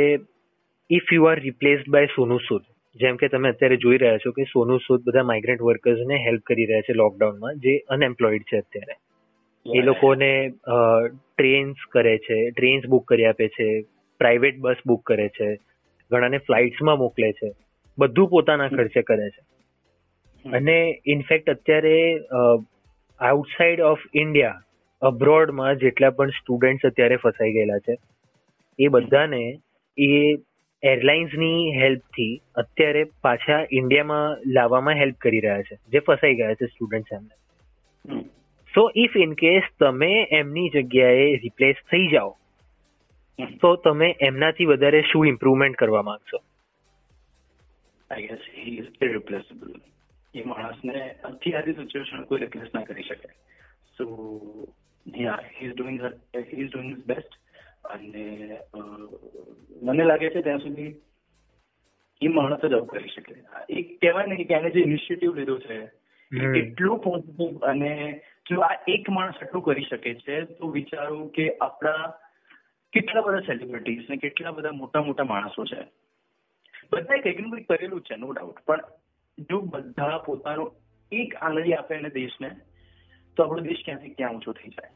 [0.91, 4.45] if you are replaced by Sonu Sood જેમ કે તમે અત્યારે જોઈ રહ્યા છો કે
[4.45, 8.97] સોનુ સૂદ બધા માઇગ્રન્ટ વર્કર્સને હેલ્પ કરી રહ્યા છે લોકડાઉનમાં જે અનએમ્પ્લોઈડ છે અત્યારે.
[9.67, 13.69] એ લોકોને ટ્રેન્સ કરે છે ટ્રેન્સ બુક કરી આપે છે
[14.21, 15.55] પ્રાઇવેટ બસ બુક કરે છે
[16.11, 17.53] ઘણાને ફ્લાઇટ્સમાં મોકલે છે
[17.99, 19.43] બધું પોતાના ખર્ચે કરે છે.
[20.45, 21.97] અને ઇનફેક્ટ અત્યારે
[23.21, 24.61] આઉટસાઇડ ઓફ ઇન્ડિયા
[25.03, 27.97] અબ્રોડમાં જેટલા પણ સ્ટુડન્ટ્સ અત્યારે ફસાઈ ગયેલા છે
[28.79, 29.43] એ બધાને
[29.99, 30.37] એ
[30.83, 37.13] એરલાઇન્સની હેલ્પથી અત્યારે પાછા ઇન્ડિયામાં લાવવામાં હેલ્પ કરી રહ્યા છે જે ફસાઈ ગયા છે સ્ટુડન્ટ્સ
[37.13, 37.35] એમને.
[38.75, 42.33] સો ઇફ ઇન કેસ તમે એમની જગ્યાએ રિપ્લેસ થઈ જાઓ
[43.61, 46.41] તો તમે એમનાથી વધારે શું ઇમ્પ્રુવમેન્ટ કરવા માંગશો?
[48.11, 49.77] આઈ ગેસ હી ઇઝ ઇરિપ્લેસેબલ
[50.35, 53.29] એ માણસને અત્યારની સિચ્યુએશન કોઈ રિપ્લેસ ના કરી શકે.
[53.97, 54.05] So
[55.07, 57.39] yeah he is doing he is doing his best
[57.91, 58.59] અને
[59.83, 60.95] મને લાગે છે ત્યાં સુધી
[62.23, 63.35] એ માણસ જ આવું કરી શકે.
[63.71, 65.79] એક કહેવાય ને કે એને જે ઇનિશિયેટિવ લીધો છે.
[66.59, 72.13] એટલું પોઝિટિવ અને જો આ એક માણસ એટલું કરી શકે છે તો વિચારો કે આપણા
[72.93, 75.81] કેટલા બધા સેલિબ્રિટીઝ ને કેટલા બધા મોટા મોટા માણસો છે.
[76.93, 78.81] બધાએ કંઈક ને કંઈક કરેલું છે નો ડાઉટ પણ
[79.39, 80.73] જો બધા પોતાનો
[81.13, 82.51] એક આંગળી આપે ને દેશને
[83.37, 84.91] તો આપણો દેશ ક્યાંથી ક્યાં ઊંચો થઈ જાય?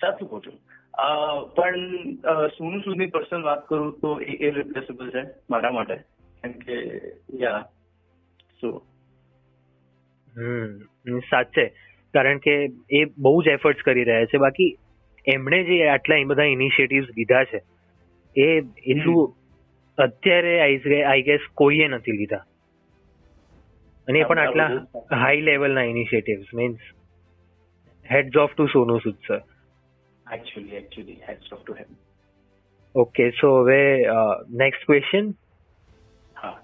[0.00, 0.58] સાચું કહું છું.
[0.96, 5.96] પણ સોનુ સૂદની પર્સનલ વાત કરું તો એ ઇરરિપ્લેસેબલ છે મારા માટે.
[6.42, 6.76] કેમ કે
[7.40, 7.62] યા
[8.60, 8.68] સો
[10.34, 11.64] હમ સાચે.
[12.14, 12.54] કારણ કે
[12.90, 14.38] એ બહુ જ એફર્ટ્સ કરી રહ્યા છે.
[14.38, 14.70] બાકી
[15.26, 17.60] એમણે જે આટલા એ બધા ઇનિશિયેટિવ્સ લીધા છે
[18.36, 18.46] એ
[18.86, 19.34] એટલું
[19.98, 22.44] અત્યારે આઈ ગેસ કોઈએ નથી લીધા.
[24.08, 24.70] અને એ પણ આટલા
[25.16, 26.80] હાઈ લેવલના initiatives means
[28.06, 29.42] heads off to Sonu Sood sir
[30.32, 31.90] actually actually, heads off to him.
[32.94, 33.80] Okay so હવે
[34.48, 35.30] નેક્સ્ટ ક્વેશ્ચન
[36.36, 36.56] હા.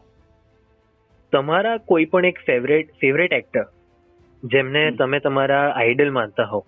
[1.32, 3.64] તમારા કોઈ પણ એક ફેવરેટ ફેવરેટ એક્ટર
[4.42, 6.64] જેમને તમે તમારા આઈડલ માનતા હો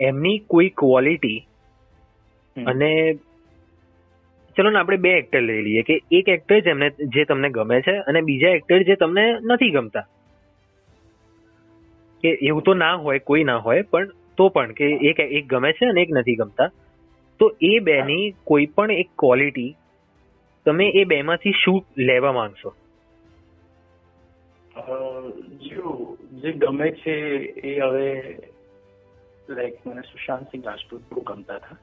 [0.00, 1.38] એમની કોઈ ક્વોલિટી
[2.56, 2.90] અને
[4.56, 7.96] ચલો ને આપણે બે એક્ટર લઈ લઈએ કે એક એક્ટર જેમને જે તમને ગમે છે
[8.00, 10.06] અને બીજા એક્ટર જે તમને નથી ગમતા.
[12.24, 15.72] કે એવું તો ના હોય કોઈ ના હોય પણ તો પણ કે એક એક ગમે
[15.72, 16.70] છે અને એક નથી ગમતા.
[17.38, 19.76] તો એ બેની કોઈ પણ એક ક્વોલિટી
[20.64, 22.74] તમે એ બેમાંથી શું લેવા માંગશો?
[25.56, 27.10] જો, જે ગમે છે
[27.44, 28.36] એ હવે
[29.48, 31.76] લાઈક મને સુશાંત સિંહ રાજપૂત બહુ ગમતા હતા.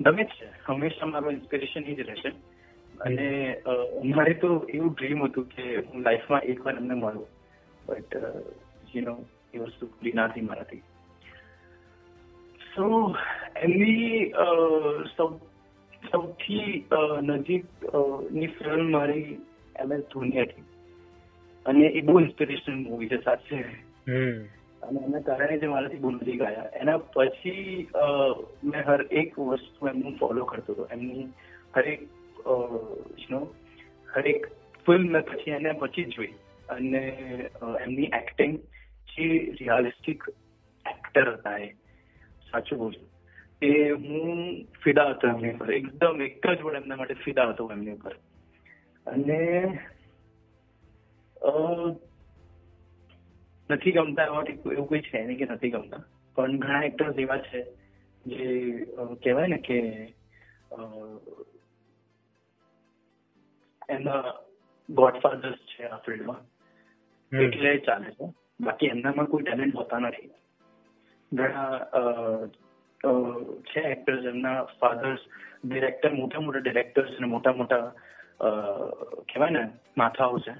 [0.00, 2.28] ગમે છે, હંમેશા મારો ઇન્સ્પિરેશન એ જ રહેશે.
[3.00, 3.56] અને
[4.04, 7.26] મારે તો એવું ડ્રીમ હતું કે હું લાઈફમાં એકવાર એમને મળું.
[7.86, 8.16] બટ
[8.94, 10.82] યુ નો એ વસ્તુ પૂરી ના મારાથી.
[12.76, 13.14] સો
[13.56, 14.32] એમની
[15.16, 15.28] સૌ
[16.10, 16.84] સૌથી
[17.22, 19.38] નજીકની ફિલ્મ મારી
[19.76, 20.64] એમ એસ ધોની હતી.
[21.66, 23.58] અને એ બહુ ઇન્સ્પિરેશનલ મૂવી છે સાચે.
[24.82, 27.88] અને એના કારણે જે મારાથી બહુ નજીક ગયા એના પછી
[28.64, 30.88] મેં હર એક વસ્તુ એમનું ફોલો કરતો હતો.
[30.92, 31.26] એમની
[31.76, 32.00] હરેક
[33.30, 33.40] નો
[34.14, 34.46] હરેક
[34.86, 36.32] ફિલ્મ મેં પછી એના પછી જોઈ.
[36.68, 37.04] અને
[37.84, 38.58] એમની એક્ટિંગ
[39.12, 39.28] જે
[39.60, 40.24] રિયાલિસ્ટિક
[40.86, 41.70] એક્ટર હતા એ.
[42.52, 43.08] સાચું કહું છું
[43.62, 44.40] એ હું
[44.82, 45.68] ફિદા હતો એમની ઉપર.
[45.78, 48.14] એકદમ એક જ વડ એમના માટે ફિદા હતો એમની ઉપર.
[49.06, 49.40] અને
[53.70, 56.02] નથી ગમતા એવા એવું કોઈ છે નહીં કે નથી ગમતા.
[56.36, 57.60] પણ ઘણા એક્ટર્સ એવા છે
[58.24, 58.48] જે
[59.22, 59.78] કહેવાય ને કે
[63.88, 64.22] એમના
[64.88, 66.42] ગોડફાધર્સ છે આ ફિલ્ડમાં
[67.32, 68.26] એટલે ચાલે છે.
[68.60, 70.30] બાકી એમનામાં કોઈ ટેલેન્ટ હોતા નથી.
[71.32, 72.48] ઘણા
[73.70, 75.22] છે એક્ટર્સ એમના ફાધર્સ
[75.64, 77.84] ડિરેક્ટર મોટા મોટા ડિરેક્ટર્સ અને મોટા મોટા
[79.30, 79.64] કહેવાય ને
[79.98, 80.54] માથાઓ છે.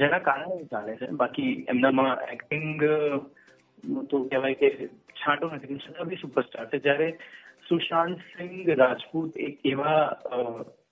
[0.00, 1.10] જેના કારણે ચાલે છે.
[1.20, 2.82] બાકી એમનામાં એક્ટિંગ
[4.10, 4.88] તો કહેવાય કે
[5.20, 5.78] છાંટો નથી.
[5.78, 6.78] છતાં બી સુપરસ્ટાર છે.
[6.78, 7.08] જ્યારે
[7.68, 10.02] સુશાંત સિંહ રાજપૂત એક એવા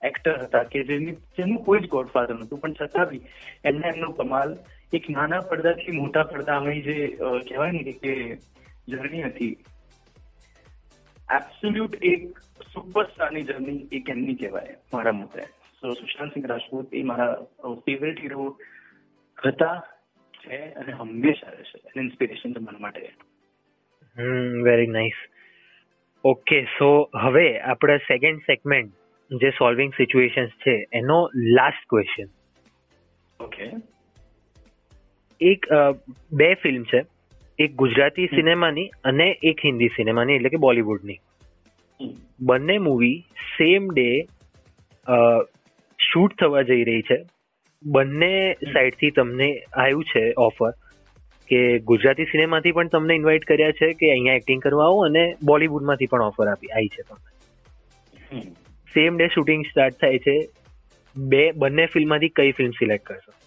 [0.03, 2.61] એક્ટર હતા કે જેની જેનું કોઈ જ ગોડફાધર નહોતું.
[2.61, 3.25] પણ છતાં બી
[3.65, 4.51] એમને એમનો કમાલ
[4.93, 6.97] એક નાના પડદાથી મોટા પડદા અમે જે
[7.49, 8.15] કહેવાય ને કે
[8.89, 9.55] જર્ની હતી.
[11.37, 12.39] એબ્સોલ્યુટ એક
[12.73, 14.77] સુપરસ્ટારની જર્ની એક એમની કહેવાય?
[14.95, 15.43] મારા મતે.
[15.81, 17.33] સો સુશાંત સિંહ રાજપૂત એ મારા
[17.87, 18.45] ફેવરેટ હીરો
[19.39, 19.75] હતા
[20.37, 23.13] છે અને હંમેશા રહેશે અને ઇન્સ્પિરેશન તમારા મારા માટે.
[24.17, 25.19] Hmm very nice
[26.25, 26.89] okay so
[27.23, 28.93] હવે આપણે સેકન્ડ સેગમેન્ટ
[29.31, 31.19] જે સોલ્વિંગ સિચ્યુએશન્સ છે એનો
[31.57, 32.29] લાસ્ટ ક્વેશ્ચન
[33.41, 33.71] ઓકે
[35.41, 35.67] એક
[36.33, 37.01] બે ફિલ્મ છે.
[37.59, 41.21] એક ગુજરાતી સિનેમાની અને એક હિન્દી સિનેમાની એટલે કે બોલિવૂડની.
[42.41, 43.17] બંને મૂવી
[43.47, 44.11] સેમ ડે
[45.99, 47.19] શૂટ થવા જઈ રહી છે.
[47.85, 48.31] બંને
[48.73, 50.71] સાઈડથી તમને આવ્યું છે ઓફર
[51.49, 56.11] કે ગુજરાતી સિનેમાથી પણ તમને ઇન્વાઇટ કર્યા છે કે અહીંયા એક્ટિંગ કરવા આવો અને બોલિવૂડમાંથી
[56.15, 58.45] પણ ઓફર આપી આવી છે તમને.
[58.95, 60.37] સેમ ડે શૂટિંગ સ્ટાર્ટ થાય છે.
[61.17, 63.38] બે બંને ફિલ્મમાંથી કઈ ફિલ્મ સિલેક્ટ કરશો?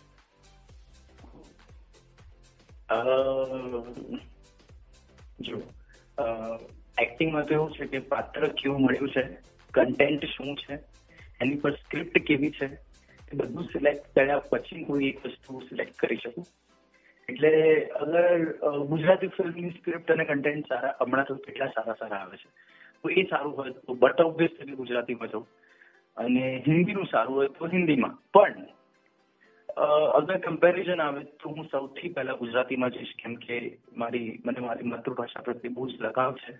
[5.39, 5.57] જો
[6.97, 9.23] એક્ટિંગમાં તો એવું છે કે પાત્ર કેવું મળ્યું છે
[9.73, 10.73] કન્ટેન્ટ શું છે,
[11.41, 12.67] એની પર સ્ક્રિપ્ટ કેવી છે,
[13.31, 16.45] એ બધું સિલેક્ટ કર્યા પછી કોઈ એક વસ્તુ સિલેક્ટ કરી શકું.
[17.29, 17.51] એટલે
[18.01, 18.25] અગર
[18.91, 22.49] ગુજરાતી ફિલ્મની સ્ક્રિપ્ટ અને કન્ટેન્ટ સારા, હમણાં તો કેટલા સારા સારા આવે છે.
[23.01, 25.47] તો એ સારું હોય તો બટ ઓબ્વિયસલી ગુજરાતીમાં જાઉં
[26.17, 28.15] અને હિન્દીનું સારું હોય તો હિન્દીમાં.
[28.33, 28.67] પણ
[29.77, 35.41] અગર કમ્પેરિઝન આવે તો હું સૌથી પહેલા ગુજરાતીમાં જઈશ કેમ કે મારી, મને મારી માતૃભાષા
[35.41, 36.53] પ્રત્યે બહુ જ લગાવ છે.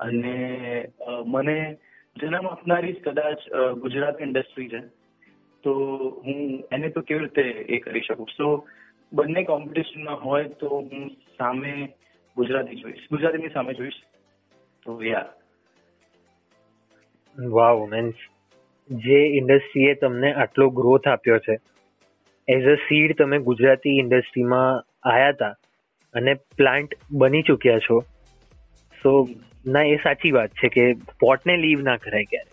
[0.00, 0.36] અને
[1.26, 1.76] મને
[2.16, 3.38] જન્મ આપનારી કદાચ
[3.78, 4.80] ગુજરાતી ઇન્ડસ્ટ્રી છે.
[5.62, 5.72] તો
[6.26, 8.26] હું એને તો કેવી રીતે એ કરી શકું?
[8.26, 8.66] સો
[9.12, 11.88] બંને કોમ્પિટિશનમાં હોય તો હું સામે
[12.36, 13.08] ગુજરાતી જોઈશ.
[13.10, 14.00] ગુજરાતીની સામે જોઈશ.
[14.84, 15.26] તો યા.
[17.38, 18.14] વાવ મેન્સ
[18.90, 21.56] જે ઇન્ડસ્ટ્રીએ તમને આટલો ગ્રોથ આપ્યો છે
[22.48, 25.54] એઝ અ સીડ તમે ગુજરાતી ઇન્ડસ્ટ્રીમાં આયા હતા
[26.14, 28.04] અને પ્લાન્ટ બની ચૂક્યા છો.
[29.02, 29.28] સો
[29.66, 32.52] ના એ સાચી વાત છે કે પોટને લીવ ના કરાય ક્યારે.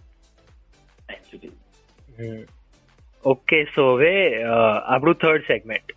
[3.25, 4.43] ઓકે સો હવે
[4.85, 5.93] આપણું થર્ડ સેગમેન્ટ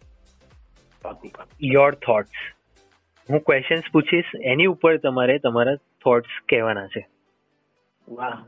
[1.63, 2.39] યોર થોટ્સ
[3.29, 7.09] હું ક્વેશ્ચન્સ પૂછીશ એની ઉપર તમારે તમારા થોટ્સ કહેવાના છે.
[8.09, 8.39] વાહ.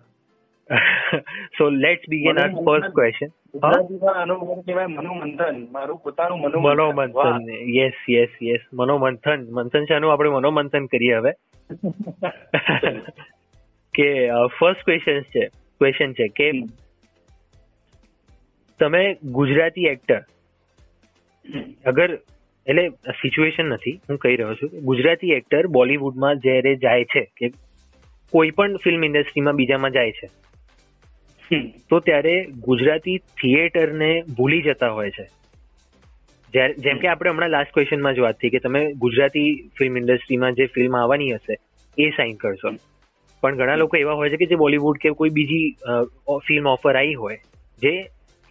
[1.59, 3.27] So let's begin our first question
[6.57, 7.51] મનોમંથન.
[7.51, 9.47] Yes yes yes મનોમંથન.
[9.51, 11.33] મંથન શાનું આપણે મનોમંથન કરીએ હવે.
[13.95, 15.49] કે ફર્સ્ટ ક્વેશ્ચન છે.
[15.49, 16.53] ક્વેશ્ચન છે કે
[18.81, 20.25] તમે ગુજરાતી એક્ટર
[21.87, 22.19] અગર
[22.67, 27.51] એટલે સિચ્યુએશન નથી હું કહી રહ્યો છું ગુજરાતી એક્ટર બોલિવૂડમાં જ્યારે જાય છે કે
[28.33, 30.29] કોઈ પણ ફિલ્મ ઇન્ડસ્ટ્રીમાં બીજામાં જાય છે.
[31.91, 32.35] તો ત્યારે
[32.65, 35.27] ગુજરાતી થિયેટરને ભૂલી જતા હોય છે.
[36.79, 40.67] જેમ કે આપણે હમણાં લાસ્ટ ક્વેશ્ચનમાં જ વાત થઈ કે તમે ગુજરાતી ફિલ્મ ઇન્ડસ્ટ્રીમાં જે
[40.67, 41.57] ફિલ્મ આવવાની હશે,
[41.99, 42.73] એ સાઇન કરશો.
[43.43, 45.67] પણ ઘણા લોકો એવા હોય છે કે જે બોલિવૂડ કે કોઈ બીજી
[46.47, 47.39] ફિલ્મ ઓફર આવી હોય,
[47.83, 47.93] જે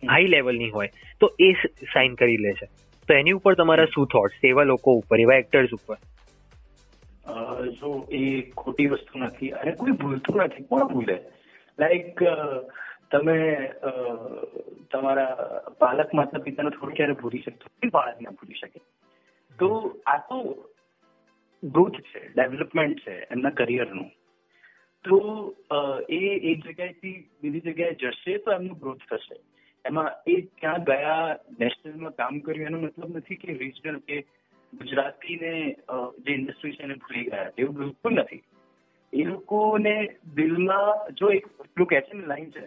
[0.04, 0.90] હાઈ લેવલની હોય,
[1.22, 1.50] તો એ
[1.94, 2.68] સાઇન કરી લે છે.
[3.08, 5.98] તો એની ઉપર તમારા શું થોટ્સ એવા લોકો ઉપર, એવા એક્ટર્સ ઉપર.
[7.72, 11.18] જો એ ખોટી વસ્તુ નથી, અને કોઈ ભૂલતું નથી, કોણ ભૂલે?
[11.80, 12.24] લાઈક
[13.12, 13.38] તમે
[14.92, 17.66] તમારા પાલક માતા પિતાને થોડું ક્યારે ભૂલી શકતો?
[17.96, 18.80] બાળક ના ભૂલી શકે.
[19.60, 19.68] તો
[20.06, 20.38] આ તો
[21.64, 24.10] ગ્રોથ છે ડેવલપમેન્ટ છે, એમના કરિયરનું
[25.06, 25.18] તો
[26.10, 26.20] એ
[26.52, 29.38] એક જગ્યાએથી બીજી જગ્યાએ જશે તો એમનું ગ્રોથ થશે.
[29.86, 34.18] એમાં એ ત્યાં ગયા નેશનલમાં કામ કર્યું, એનો મતલબ નથી કે રિજનલ કે
[34.74, 35.54] ગુજરાતીને
[36.24, 37.54] જે ઇન્ડસ્ટ્રી છે એને ભૂલી ગયા.
[37.58, 38.44] એવું બિલકુલ નથી.
[39.14, 39.96] એ લોકોને
[40.36, 42.66] દિલમાં જો એક પેલું કહે છે ને લાઈન છે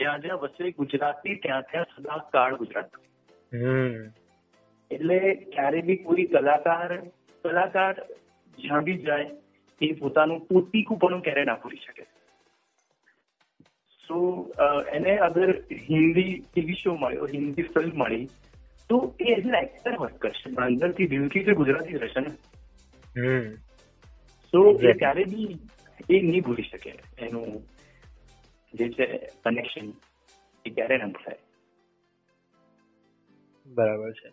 [0.00, 2.90] જ્યાં જ્યાં વસે ગુજરાતી ત્યાં ત્યાં સદા કાળ ગુજરાત.
[4.90, 5.18] એટલે
[5.54, 6.90] ક્યારે બી કોઈ કલાકાર
[7.44, 7.94] કલાકાર
[8.58, 9.28] જ્યાં બી જાય
[9.80, 12.04] એ પોતાનું પોતીકુંપણું ક્યારે ના ભૂલી શકે.
[14.04, 14.16] સો
[14.92, 15.50] એને અગર
[15.88, 18.26] હિન્દી ટીવી શો મળ્યો હિન્દી ફિલ્મ મળી
[18.90, 20.46] તો એ એઝ એન એક્ટર વર્ક કરશે.
[20.54, 22.32] પણ અંદરથી દિલથી તો ગુજરાતી રહેશે ને.
[24.52, 24.58] સો
[24.90, 25.50] એ ક્યારે બી
[26.08, 27.48] એ નહીં ભૂલી શકે એનું
[28.74, 29.06] જે છે
[29.44, 29.86] કનેક્શન
[30.64, 31.38] એ ક્યારે રંગ થાય.
[33.66, 34.30] બરાબર છે.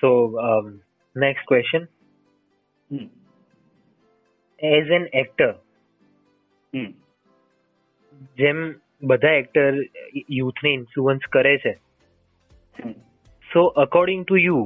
[0.00, 0.10] So
[1.16, 1.84] next question
[4.60, 5.52] as an actor
[8.38, 8.58] જેમ
[9.02, 9.72] બધા એક્ટર
[10.30, 11.72] યુથને ઇન્ફ્લુઅન્સ કરે છે
[13.50, 14.60] સો અકોર્ડિંગ ટુ યુ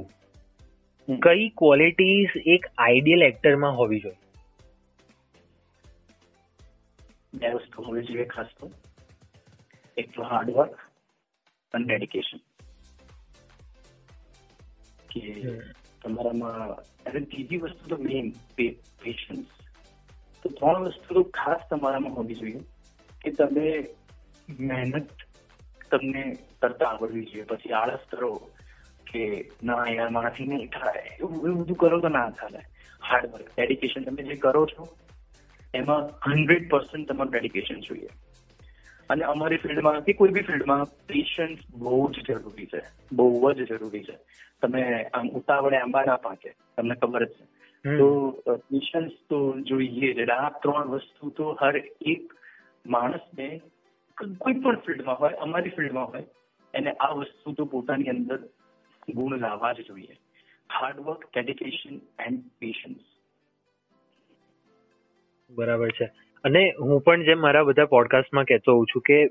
[1.08, 4.25] કઈ ક્વોલિટીઝ એક આઈડિયલ એક્ટરમાં હોવી જોઈએ?
[7.40, 8.70] જોઈએ ખાસ તો
[9.96, 10.76] એક તો હાર્ડવર્ક
[11.74, 12.40] અને ડેડિકેશન
[15.08, 15.24] કે
[16.02, 16.74] તમારામાં
[17.06, 18.32] અને ત્રીજી વસ્તુ તો મેઇન
[18.98, 19.48] પેશન્સ
[20.42, 22.62] તો ત્રણ વસ્તુ તો ખાસ તમારામાં હોવી જોઈએ
[23.20, 23.68] કે તમે
[24.48, 25.26] મહેનત
[25.90, 26.24] તમને
[26.60, 28.30] કરતા આવડવી જોઈએ પછી આળસ કરો
[29.06, 29.24] કે
[29.62, 32.62] ના યાર મારાથી નહીં થાય એવું એવું બધું કરો તો ના થાય
[33.02, 34.88] હાર્ડવર્ક ડેડિકેશન તમે જે કરો છો
[35.74, 38.08] એમાં હંડ્રેડ પર્સન્ટ તમારું ડેડિકેશન જોઈએ.
[39.10, 42.80] અને અમારી ફિલ્ડમાં કે કોઈ બી ફિલ્ડમાં પેશન્સ બહુ જ જરૂરી છે.
[43.12, 44.18] બહુ જ જરૂરી છે.
[44.62, 47.44] તમે આમ ઉતાવળે આંબા ના પાકે તમને ખબર જ છે.
[47.98, 50.28] તો પેશન્સ તો જોઈએ જ.
[50.28, 52.32] આ ત્રણ વસ્તુ તો હર એક
[52.86, 53.60] માણસને
[54.38, 56.24] કોઈ પણ ફિલ્ડમાં હોય અમારી ફિલ્ડમાં હોય
[56.74, 58.38] એને આ વસ્તુ તો પોતાની અંદર
[59.08, 60.16] ગુણ લાવવા જ જોઈએ.
[60.80, 62.96] હાર્ડવર્ક ડેડિકેશન એન્ડ પેશન્સ
[65.50, 66.04] બરાબર છે.
[66.44, 69.28] અને હું પણ જેમ મારા બધા પોડકાસ્ટમાં કહેતો હોઉં છું કે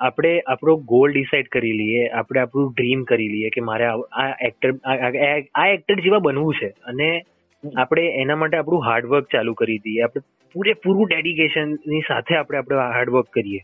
[0.00, 4.72] આપણે આપણો ગોલ ડિસાઈડ કરી લઈએ આપણે આપણું ડ્રીમ કરી લઈએ કે મારે આ- એક્ટર
[5.54, 6.68] આ એક્ટર જેવા બનવું છે.
[6.68, 7.22] અને
[7.76, 10.00] આપણે એના માટે આપણું હાર્ડવર્ક ચાલુ કરી દઈએ.
[10.00, 10.20] આપણે
[10.52, 13.60] પૂરેપૂરું ડેડિકેશનની સાથે આપણે આપણે હાર્ડવર્ક કરીએ.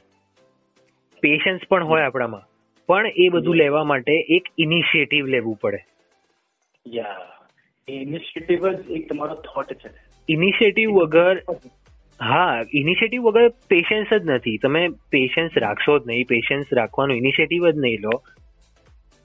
[1.20, 2.42] પેશન્સ પણ હોય આપણામાં.
[2.86, 5.78] પણ એ બધું લેવા માટે એક ઇનિશિયેટિવ લેવું પડે.
[6.88, 7.20] યા
[7.88, 9.90] ઇનિશિયેટિવ જ એક તમારો થોટ છે.
[10.28, 11.38] ઇનિશિયેટિવ વગર
[12.20, 14.56] હા ઇનિશિયેટિવ વગર પેશન્સ જ નથી.
[14.56, 16.26] તમે પેશન્સ રાખશો જ નહીં.
[16.26, 18.22] પેશન્સ રાખવાનો ઇનિશિયેટિવ જ નહીં લો.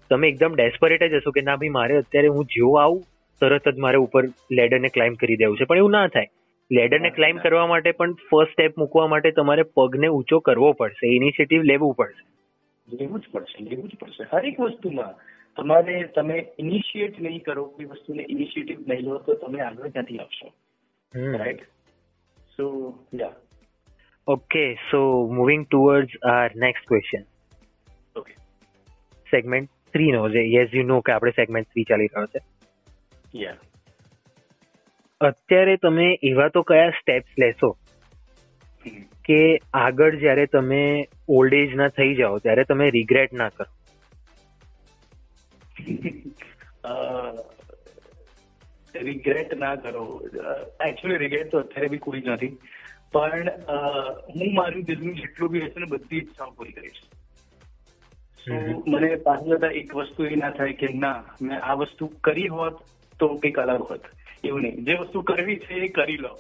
[0.10, 3.04] તમે એકદમ ડેસ્પરેટ જ હશો કે ના ભાઈ મારે અત્યારે હું જેવો આવું
[3.42, 5.66] તરત જ મારે ઉપર લેડરને ક્લાઇમ્બ કરી દેવું છે.
[5.66, 6.28] પણ એવું ના થાય.
[6.72, 11.16] લેડરને ક્લાઇમ્બ કરવા માટે પણ ફર્સ્ટ સ્ટેપ મૂકવા માટે તમારે પગને ઊંચો કરવો પડશે.
[11.16, 12.24] ઇનિશિયેટિવ લેવું પડશે.
[12.98, 14.24] લેવું જ પડશે લેવું જ પડશે.
[14.34, 15.14] હરેક વસ્તુમાં
[15.56, 20.54] તમારે તમે ઇનિશિયેટ નહીં કરો કોઈ વસ્તુને ઇનિશિયેટિવ નહીં લો તો તમે આગળ ક્યાંથી આવશો?
[21.38, 21.62] Right
[22.58, 22.68] so
[23.14, 23.34] yeah.
[24.28, 27.24] Okay so moving towards our next question
[28.20, 28.34] okay
[29.32, 32.40] segment three નો જે યસ યુ નો કે આપણે સેગમેન્ટ થ્રી ચાલી રહ્યો છે.
[33.36, 33.58] યા
[35.22, 37.78] અત્યારે તમે એવા તો કયા સ્ટેપ્સ લેશો
[39.26, 40.82] કે આગળ જ્યારે તમે
[41.30, 43.66] ઓલ્ડ એજ ના થઈ જાઓ ત્યારે તમે રિગ્રેટ ના કરો?
[48.96, 50.22] રિગ્રેટ ના કરો.
[50.86, 52.58] એકચ્યુઅલી રિગ્રેટ તો અત્યારે બી કોઈ નથી.
[53.12, 53.74] પણ અ,
[54.12, 56.94] હું મારું દિલનું જેટલું બી હશે ને બધી ઈચ્છાઓ પૂરી કરીશ.
[58.88, 62.80] મને પાછળ જતા એક વસ્તુ એ ના થાય કે ના મેં આ વસ્તુ કરી હોત
[63.20, 64.00] તો કંઈક અલગ હોત.
[64.44, 64.84] એવું નહીં.
[64.86, 66.40] જે વસ્તુ કરવી છે એ કરી લો.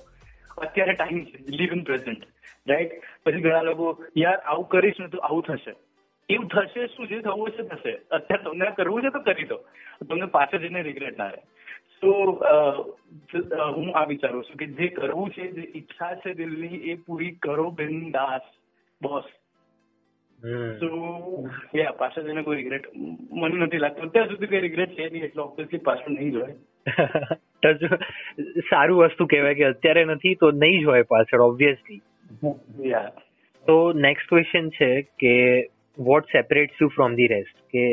[0.57, 1.37] અત્યારે ટાઈમ છે.
[1.47, 2.23] લીવ ઇન પ્રેઝન્ટ
[2.67, 2.91] રાઈટ
[3.25, 5.75] પછી ઘણા લોકો યાર આવું કરીશ ને તો આવું થશે.
[6.29, 7.07] એવું થશે શું?
[7.07, 7.91] જે થવું છે થશે.
[8.11, 9.55] અત્યારે તમને કરવું છે તો કરી દો.
[10.09, 11.41] તમને પાછળ જઈને રિગ્રેટ ના રહે.
[12.01, 12.13] સો
[13.71, 17.67] હું આ વિચારું છું કે જે કરવું છે જે ઈચ્છા છે દિલની એ પૂરી કરો
[17.71, 18.47] બિંદાસ
[19.01, 19.27] બોસ.
[20.39, 20.71] હમ.
[20.79, 20.89] તો
[21.73, 24.09] યા પાછળ જઈને કોઈ રિગ્રેટ મને નથી લાગતું.
[24.09, 26.55] અત્યાર સુધી કોઈ રિગ્રેટ છે નહીં એટલે ઓબ્વિયસલી પાછળ નહીં જોય
[27.63, 27.69] તો
[28.69, 32.01] સારું વસ્તુ કહેવાય કે અત્યારે નથી તો નહીં જ હોય પાછળ ઓબ્વિયસલી
[33.65, 35.33] તો નેક્સ્ટ ક્વેશ્ચન છે કે
[35.97, 37.85] what separates you from the rest કે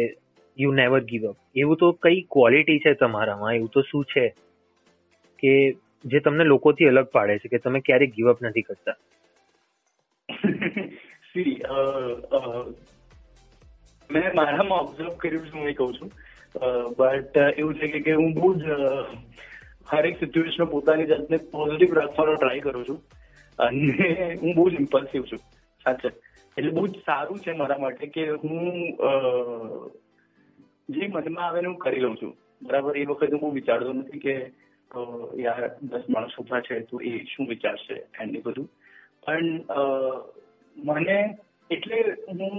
[0.59, 3.55] યુ નેવર ગીવ અપ એવું તો કઈ ક્વોલિટી છે તમારામાં?
[3.55, 4.29] એવું તો શું છે?
[5.39, 5.73] કે
[6.05, 8.97] જે તમને લોકોથી અલગ પાડે છે, કે તમે ક્યારેય ગીવ અપ નથી કરતા?
[11.33, 11.61] સી
[14.11, 16.11] મેં મારામાં ઓબ્ઝર્વ કર્યું છે, હું એ કહું છું.
[16.99, 18.63] બટ એવું છે કે- હું બહુ જ
[19.87, 23.03] હરેક સિચ્યુએશનમાં પોતાની જાતને પોઝિટિવ રાખવાનો ટ્રાય કરું છું.
[23.59, 25.39] અને હું બહુ જ ઇમ્પલ્સિવ છું.
[25.85, 26.09] સાચે.
[26.59, 28.73] એટલે બહુ જ સારું છે મારા માટે કે હું
[30.89, 32.35] જે મનમાં આવે હું કરી લઉં છું.
[32.63, 34.35] બરાબર, એ વખતે હું વિચારતો નથી કે
[35.45, 38.69] યાર, દસ માણસ ઊભા છે તો એ શું વિચારશે એન્ડ બધું.
[39.25, 39.49] પણ
[40.77, 41.19] મને
[41.71, 42.55] એટલે હું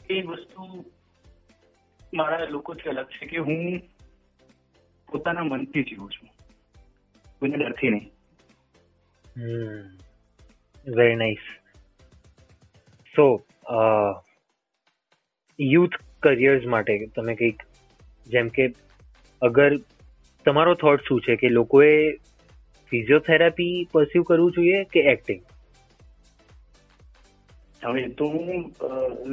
[0.00, 0.62] એ વસ્તુ
[2.12, 3.60] મારા લોકોથી અલગ છે કે હું
[5.08, 6.28] પોતાના મનથી જીવું છું.
[7.38, 8.08] કોઈને ડરથી નહીં.
[10.86, 11.44] Very nice
[13.14, 13.26] so
[15.58, 17.62] youth careers માટે તમે કંઈક,
[18.26, 18.64] જેમ કે
[19.42, 19.70] અગર
[20.46, 21.94] તમારો થોટ શું છે કે લોકોએ
[22.92, 25.42] ફિઝિયોથેરાપી પરસ્યુ કરવું જોઈએ કે એક્ટિંગ
[27.82, 28.66] હવે તો હું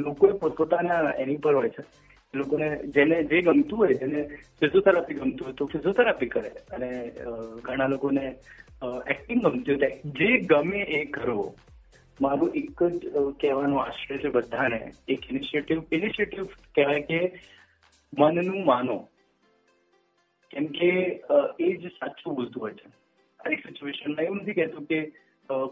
[0.04, 1.82] લોકોએ પોતપોતાના એની પર હોય છે.
[2.34, 4.22] લોકોને જેને જે ગમતું હોય, જેને
[4.60, 6.50] ફિઝિયોથેરાપી ગમતું હોય તો ફિઝિયોથેરાપી કરે.
[6.74, 6.88] અને
[7.62, 8.24] ઘણા લોકોને
[9.10, 11.54] એક્ટિંગ ગમતી હોય જે ગમે એ કરો.
[12.20, 13.06] મારું એક જ
[13.40, 14.80] કહેવાનું આશ્રય છે બધાને.
[15.08, 17.20] એક ઇનિશિયેટિવ ઇનિશિયેટિવ કહેવાય કે
[18.18, 18.98] મનનું માનો.
[20.50, 20.90] કેમ કે
[21.60, 22.88] એ જ સાચું બોલતું હોય છે.
[23.40, 24.98] દરેક સિચ્યુએશનમાં એવું નથી કહેતું કે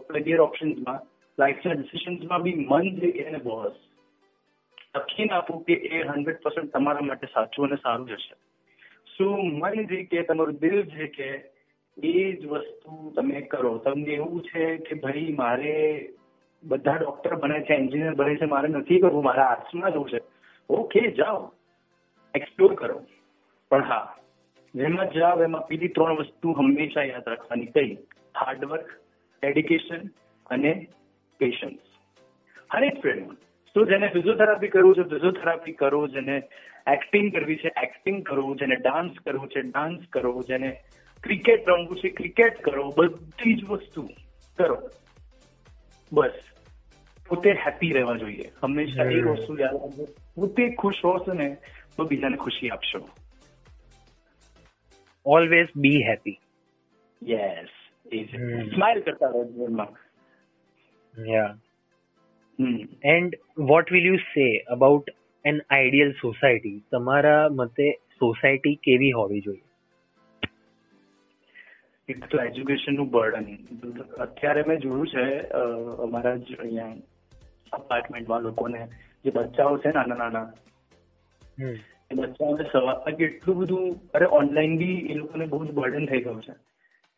[0.09, 0.99] કરિયર ઓપ્શન્સમાં
[1.39, 3.75] લાઈફના ડિસિશન્સમાં બી મન જે એને બોસ
[4.95, 8.35] લખીને આપું કે એ હંડ્રેડ પર્સન્ટ તમારા માટે સાચું અને સારું જ હશે.
[9.17, 11.29] સો મન જે કે, તમારું દિલ જે કે,
[12.03, 13.77] એ જ વસ્તુ તમે કરો.
[13.77, 15.75] તમને એવું છે કે ભાઈ મારે
[16.63, 20.19] બધા ડોક્ટર બને છે એન્જિનિયર બને છે, મારે નથી કરવું, મારા આર્ટ્સમાં જવું છે.
[20.69, 21.53] ઓકે જાઓ.
[22.33, 23.01] એક્સપ્લોર કરો.
[23.69, 24.15] પણ હા,
[24.75, 27.97] જેમાં જાવ એમાં પેલી ત્રણ વસ્તુ હંમેશા યાદ રાખવાની કઈ?
[28.37, 28.85] હાર્ડવર્ક
[29.41, 30.07] ડેડિકેશન
[30.45, 30.87] અને
[31.37, 31.79] પેશન્સ
[32.71, 33.35] હરેક ફિલ્ડમાં
[33.73, 36.37] તો જેને ફિઝિયોથેરાપી કરવું છે ફિઝિયોથેરાપી કરો, જેને
[36.87, 40.77] એક્ટિંગ કરવી છે એક્ટિંગ કરો, જેને ડાન્સ કરવું છે ડાન્સ કરો, જેને
[41.23, 44.09] ક્રિકેટ રમવું છે ક્રિકેટ કરો, બધી જ વસ્તુ
[44.57, 44.77] કરો.
[46.11, 46.37] બસ
[47.29, 49.33] પોતે હેપી રહેવા જોઈએ હંમેશા એ હમ.
[49.33, 51.47] વસ્તુ યાદ રાખજો પોતે ખુશ હોશો ને
[51.95, 53.01] તો બીજાને ખુશી આપશો
[55.25, 56.37] ઓલવેઝ બી હેપી
[57.21, 57.71] યસ
[58.11, 58.69] એ છે હમ.
[58.71, 59.93] સ્માઇલ કરતા રહો જીવનમાં
[61.13, 61.53] yeah
[62.59, 62.77] hmm
[63.09, 65.13] and what will you say about
[65.45, 67.89] an ideal society તમારા મતે
[68.21, 69.65] સોસાયટી કેવી હોવી જોઈએ
[72.09, 73.47] એક તો એજ્યુકેશનનું બર્ડન
[74.19, 75.25] અત્યારે મેં જોયું છે
[76.03, 76.95] અમારા જ અહીંયા
[77.73, 78.81] અપાર્ટમેન્ટમાં લોકોને
[79.25, 80.47] જે બચ્ચાઓ છે નાના નાના
[82.11, 86.41] એ બચ્ચાઓને સવારમાં કેટલું બધું અરે ઓનલાઈન બી એ લોકોને બહુ જ બર્ડન થઈ ગયું
[86.41, 86.53] છે.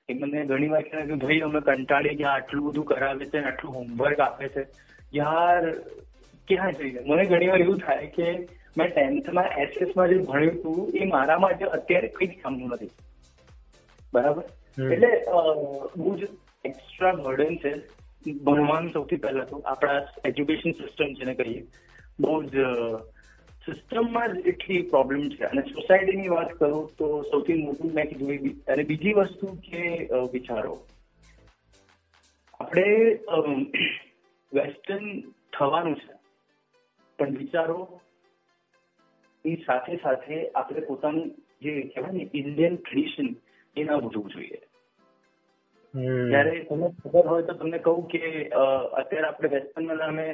[0.09, 3.73] એ મને ઘણી વાર કહે કે ભાઈ અમે કંટાળી ગયા આટલું બધું કરાવે છે આટલું
[3.73, 4.63] હોમવર્ક આપે છે.
[5.13, 5.73] યાર
[6.47, 7.01] ક્યાં જઈએ?
[7.05, 8.27] મને ઘણી વાર એવું થાય કે
[8.77, 12.91] મેં ટેન્થમાં એસએસમાં જે ભણ્યું હતું એ મારા માટે અત્યારે કંઈ જ કામનું નથી.
[14.13, 14.43] બરાબર.
[14.77, 15.11] એટલે
[15.95, 16.27] બહુ જ
[16.65, 17.71] એક્સ્ટ્રા બર્ડન છે,
[18.25, 21.63] ભણવાનું સૌથી પહેલા તો આપણા એજ્યુકેશન સિસ્ટમ જેને કહીએ,
[22.19, 22.55] બહુ જ
[23.65, 25.43] સિસ્ટમમાં જ એટલી પ્રોબ્લેમ છે.
[25.45, 29.83] અને સોસાયટીની વાત કરું તો સૌથી મોટું મેં કીધું અને બીજી વસ્તુ કે
[30.33, 30.73] વિચારો.
[32.59, 32.87] આપણે
[34.51, 35.05] વેસ્ટર્ન
[35.53, 36.13] થવાનું છે,
[37.19, 37.79] પણ વિચારો
[39.45, 43.29] એ સાથે સાથે આપણે પોતાનું જે કહેવાય ને ઇન્ડિયન ટ્રેડિશન
[43.75, 44.59] એ ના ભૂલવું જોઈએ.
[46.29, 48.21] ત્યારે તમને ખબર હોય તો તમને કહું કે
[48.99, 50.25] અત્યારે આપણે વેસ્ટર્નના નામે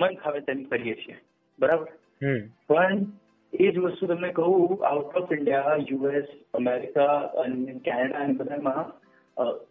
[0.00, 1.16] મન ખાવે તેમ કરીએ છીએ.
[1.58, 1.88] બરાબર?
[2.68, 3.06] પણ
[3.52, 8.92] એ જ વસ્તુ તમને કહું out of India US America અને કેનેડા અને બધામાં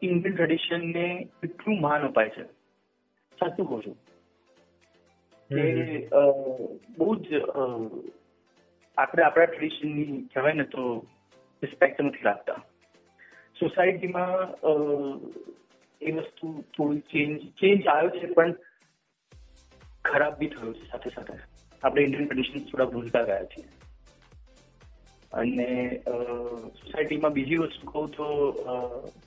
[0.02, 1.06] ઇન્ડિયન ટ્રેડિશનને
[1.44, 2.46] એટલું માન અપાય છે.
[3.38, 3.98] સાચું કહું છું.
[5.50, 5.64] કે
[6.98, 7.42] બહુ જ
[8.98, 10.84] આપણે આપણા ટ્રેડિશનની કહેવાય ને તો
[11.64, 12.60] રિસ્પેક્ટ નથી રાખતા.
[13.60, 14.72] સોસાયટીમાં અ,
[16.02, 18.54] એ વસ્તુ થોડી ચેન્જ ચેન્જ આવ્યો છે પણ
[20.06, 21.34] ખરાબ બી થયું છે સાથે સાથે.
[21.84, 23.66] આપણે ઇન્ડિયન ટ્રેડિશન થોડા ભૂલતા ગયા છીએ.
[25.32, 26.02] અને
[26.84, 28.52] સોસાયટીમાં બીજી વસ્તુ કહું તો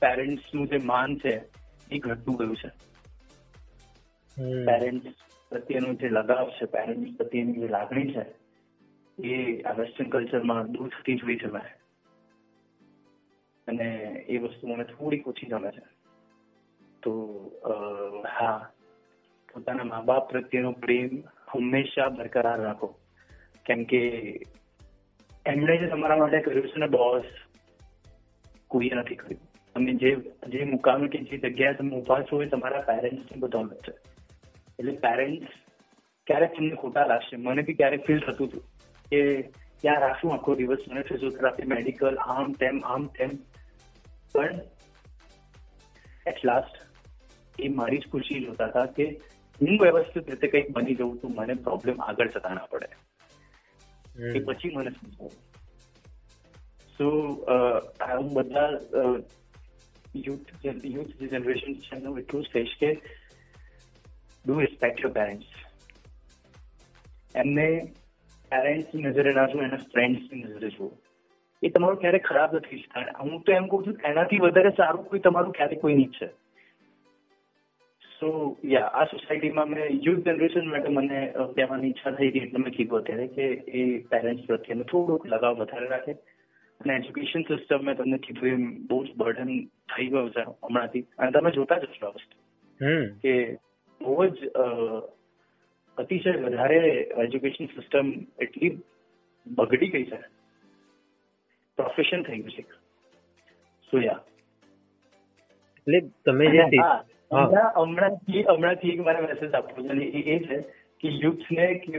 [0.01, 1.41] પેરેન્ટ્સનું જે માન છે
[1.93, 2.69] એ ઘટતું ગયું છે.
[4.65, 5.15] પેરેન્ટ્સ
[5.51, 8.25] પ્રત્યેનો જે લગાવ છે પેરેન્ટ્સ પ્રત્યેની જે લાગણી છે
[9.23, 11.76] એ આ વેસ્ટર્ન કલ્ચરમાં દૂર થતી જોઈ છે મેં
[13.69, 13.89] અને
[14.29, 15.85] એ વસ્તુ મને થોડીક ઓછી ગમે છે.
[17.03, 17.13] તો
[18.41, 18.71] હા,
[19.55, 22.99] પોતાના મા બાપ પ્રત્યેનો પ્રેમ હંમેશા બરકરાર રાખો.
[23.67, 24.01] કેમ કે
[25.47, 27.25] એમણે જે તમારા માટે કર્યું છે ને બોસ
[28.69, 29.41] કોઈએ નથી કર્યું.
[29.75, 30.17] તમે જે
[30.49, 33.93] જે મુકામે કે જે જગ્યાએ તમે ઊભા છો એ તમારા પેરેન્ટ્સની બદૌલત છે.
[34.79, 35.47] એટલે પેરેન્ટ્સ
[36.27, 37.37] ક્યારેક તમને ખોટા લાગશે.
[37.37, 38.63] મને બી ક્યારેક ફીલ થતું હતું
[39.11, 39.43] કે
[39.81, 43.31] ત્યાં રાખશું આખો દિવસ મને ફિઝિયોથેરાપી મેડિકલ આમ તેમ આમ તેમ.
[44.37, 44.61] પણ
[46.27, 46.79] એટ લાસ્ટ
[47.59, 49.09] એ મારી જ ખુશી જોતા હતા કે
[49.61, 52.89] હું વ્યવસ્થિત રીતે કંઈક બની જવું તો મને પ્રોબ્લેમ આગળ જતા ના પડે
[54.33, 55.35] એ પછી મને સમજાયું
[56.99, 57.11] સો
[58.11, 58.71] હું બધા
[60.17, 62.91] યુથ યુથ જે જનરેશન છે એનું એટલું જ કહીશ કે
[64.45, 65.51] ડુ રિસ્પેક્ટ યોર પેરેન્ટ્સ
[67.35, 67.67] એમને
[68.53, 70.91] પેરેન્ટ્સની નજરે ના જુઓ એના ફ્રેન્ડ્સની નજરે જુઓ
[71.63, 72.85] એ તમારું ક્યારેય ખરાબ નથી
[73.21, 76.27] હું તો એમ કહું છું એનાથી વધારે સારું કોઈ તમારું ક્યારેય કોઈ નહીં છે.
[78.21, 82.73] સો યા આ સોસાયટીમાં મેં યુથ જનરેશન માટે મને કહેવાની ઈચ્છા થઈ હતી એટલે મેં
[82.73, 86.13] કીધું અત્યારે કે એ પેરેન્ટ્સ પ્રત્યેનો થોડોક લગાવ વધારે રાખે.
[86.81, 91.05] અને એજ્યુકેશન સિસ્ટમ મેં તમને કીધું એમ બહુ જ બર્ડન થઈ ગયું છે હમણાંથી.
[91.19, 92.37] અને તમે જોતા જ હશો આ વસ્તુ.
[93.23, 93.57] કે
[94.01, 94.65] બહુ જ અ,
[95.99, 96.81] અતિશય વધારે
[97.19, 98.79] એજ્યુકેશન સિસ્ટમ એટલી
[99.47, 100.36] બગડી ગઈ છે.
[101.79, 102.63] પ્રોફેશન થઈ ગયું છે.
[103.91, 103.97] સો
[105.87, 106.63] એટલે તમે જે
[107.33, 110.57] હમણાંથી હમણાંથી એક મારે મેસેજ આપવો છે એ એ છે
[111.01, 111.99] કે યુથને કે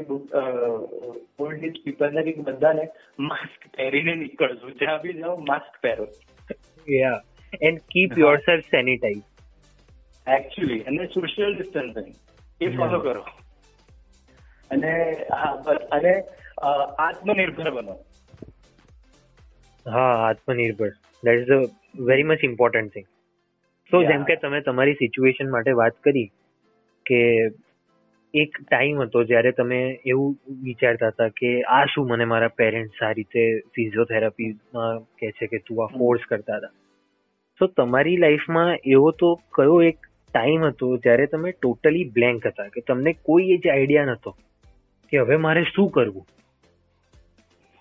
[1.39, 2.85] ઓલ્ડ એજ પીપલને કે બધાને
[3.19, 4.69] માસ્ક પહેરીને નીકળજો.
[4.69, 6.07] જ્યાં બી જાઓ માસ્ક પહેરો.
[6.87, 7.21] Yeah
[7.61, 9.25] and keep your self sanitize
[10.27, 12.09] actually અને સોશિયલ ડિસ્ટન્સિંગ
[12.61, 13.23] એ ફોલો કરો.
[14.71, 14.91] અને
[15.31, 15.87] હા બસ.
[15.91, 16.13] અને
[17.05, 17.95] આત્મનિર્ભર બનો.
[19.91, 20.89] હા આત્મનિર્ભર.
[21.23, 21.59] That is a
[22.03, 23.05] very much important thing
[23.91, 26.31] so જેમ કે તમે તમારી સિચ્યુએશન માટે વાત કરી
[27.05, 27.21] કે
[28.33, 33.11] એક ટાઈમ હતો જ્યારે તમે એવું વિચારતા હતા કે આ શું મને મારા પેરેન્ટ્સ આ
[33.11, 35.87] રીતે ફિઝિયોથેરાપીમાં કહે છે કે તું આ.
[35.87, 36.69] ફોર્સ કરતા હતા.
[37.57, 39.97] તો તમારી લાઈફમાં એવો તો કયો એક
[40.33, 44.35] ટાઈમ હતો જ્યારે તમે ટોટલી બ્લેન્ક હતા કે તમને કોઈ જ આઈડિયા નહોતો
[45.13, 46.25] કે હવે મારે શું કરવું?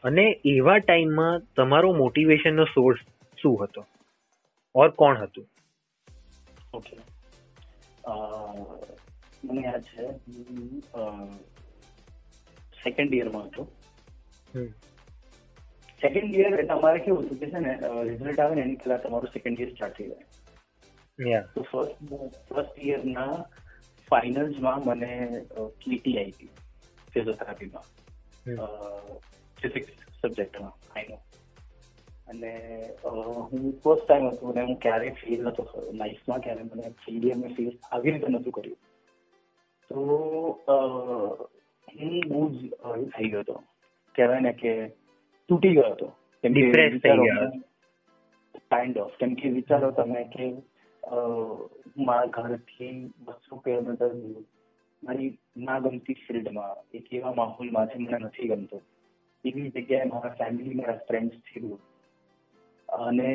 [0.07, 3.01] અને એવા ટાઈમમાં તમારો મોટિવેશનનો સોર્સ
[3.39, 3.83] શું હતો?
[4.75, 5.47] ઓર કોણ હતું?
[6.75, 6.97] ઓકે
[9.43, 10.05] મને યાદ છે
[12.83, 13.63] સેકન્ડ યરમાં હતો.
[16.01, 17.73] સેકન્ડ યર એટલે અમારે કેવું હતું કે છે ને
[18.09, 21.41] રિઝલ્ટ આવે ને એની પહેલા તમારું સેકન્ડ યર સ્ટાર્ટ થઈ જાય.
[21.55, 21.99] તો ફર્સ્ટ
[22.49, 23.35] ફર્સ્ટ યરના
[24.09, 25.13] ફાઇનલ્સમાં મને
[25.83, 26.53] કીટી આવી હતી
[27.13, 27.87] ફિઝિયોથેરાપીમાં
[29.69, 31.05] ફિઝિક્સ સબ્જેક્ટમાં આઈ
[32.29, 37.55] અને હું ફર્સ્ટ ટાઈમ હતું અને હું ક્યારેય ફેલ થયો લાઈફમાં ક્યારે મને ફેલિયર મેં
[37.55, 38.77] ફેસ આવી રીતે નહોતું કર્યું.
[39.91, 40.01] તો
[42.01, 42.71] હું બહુ જ
[43.05, 43.63] થઈ ગયો હતો.
[44.15, 44.89] કહેવાય ને કે
[45.49, 46.07] તૂટી ગયો હતો.
[46.43, 46.73] કેમ કે.
[48.71, 50.53] કાઇન્ડ ઓફ કેમ કે વિચારો તમે કે
[51.03, 51.15] અ,
[51.97, 54.45] મારા ઘરથી બસો કિલોમીટર દૂર
[55.05, 58.83] મારી ના ગમતી ફિલ્ડમાં એક એવા માહોલમાં છે મને નથી ગમતો.
[59.45, 61.75] એવી જગ્યાએ મારા ફેમિલી મારા ફ્રેન્ડ્સથી
[62.89, 63.31] અને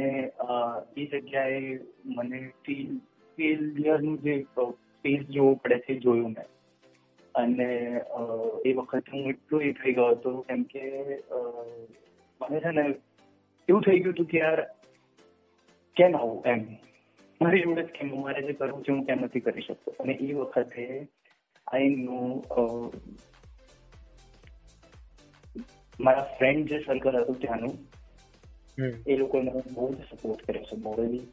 [0.98, 1.80] એ જગ્યાએ
[2.16, 4.34] મને ફેલિયરનું જે
[5.04, 6.48] ફેસ જોવું પડે છે, જોયું મેં.
[7.36, 7.70] અને
[8.66, 10.84] એ વખતે હું એટલો એ થઈ ગયો હતો, કેમ કે
[12.42, 12.86] મને છે ને
[13.68, 14.62] એવું થઈ ગયું હતું કે યાર,
[15.98, 16.62] કેમ આવું એમ?
[17.42, 19.96] મારી જોડે કેમ મારે જે કરવું છે, હું કેમ નથી કરી શકતો.
[20.00, 20.86] અને એ વખતે
[21.68, 22.18] આઈ નો
[26.06, 27.76] મારા ફ્રેન્ડ જે સર્કલ હતું ત્યાંનું
[29.08, 31.26] એ લોકોએ મને બહુ જ સપોર્ટ કર્યો છે મોરલી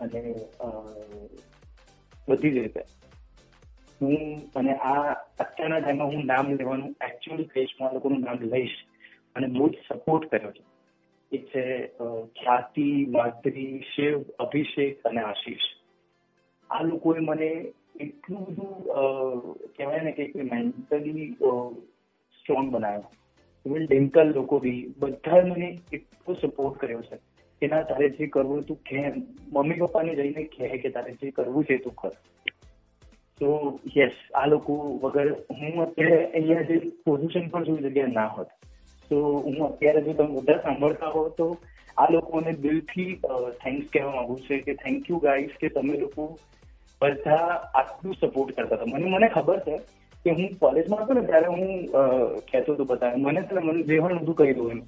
[0.00, 0.20] અને
[2.28, 2.82] બધી જ રીતે.
[4.00, 4.18] હું
[4.56, 5.04] અને આ
[5.38, 8.76] અત્યારના ટાઈમમાં હું નામ લેવાનું એકચ્યુઅલી દેશમાં લોકોનું નામ લઈશ
[9.36, 10.64] અને બહુ જ સપોર્ટ કર્યો છે.
[11.32, 11.64] એ છે
[12.38, 15.64] ખ્યાતિ માત્રી શિવ અભિષેક અને આશીષ.
[16.70, 17.50] આ લોકોએ મને
[18.00, 18.72] એટલું બધું
[19.76, 21.28] કહેવાય ને કે મેન્ટલી
[22.36, 23.10] સ્ટ્રોંગ બનાવ્યો.
[23.66, 27.16] ઇવન ડિમ્પલ લોકો બી બધા મને એટલો સપોર્ટ કર્યો છે
[27.62, 29.12] કે ના, તારે જે કરવું તું કે
[29.52, 32.12] મમ્મી પપ્પાને જઈને કહે કે તારે જે કરવું છે તું કર.
[33.40, 38.48] તો યસ આ લોકો વગર હું અત્યારે અહીંયા જે પોઝિશન પર છું જગ્યા ના હોત.
[39.10, 41.46] તો હું અત્યારે જો તમે બધા સાંભળતા હો તો
[41.96, 43.20] આ લોકોને દિલથી
[43.62, 46.38] થેન્ક્સ કહેવા માંગુ છે કે થેન્ક યુ ગાઈસ કે તમે લોકો
[47.00, 48.86] બધા આટલું સપોર્ટ કરતા હતા.
[48.86, 49.80] મને મને ખબર છે
[50.24, 51.62] કે હું કોલેજમાં હતો ને ત્યારે હું
[52.48, 54.80] કહેતો હતો બધા મને છે ને મને જે હોય બધું કહી દઉં એમ.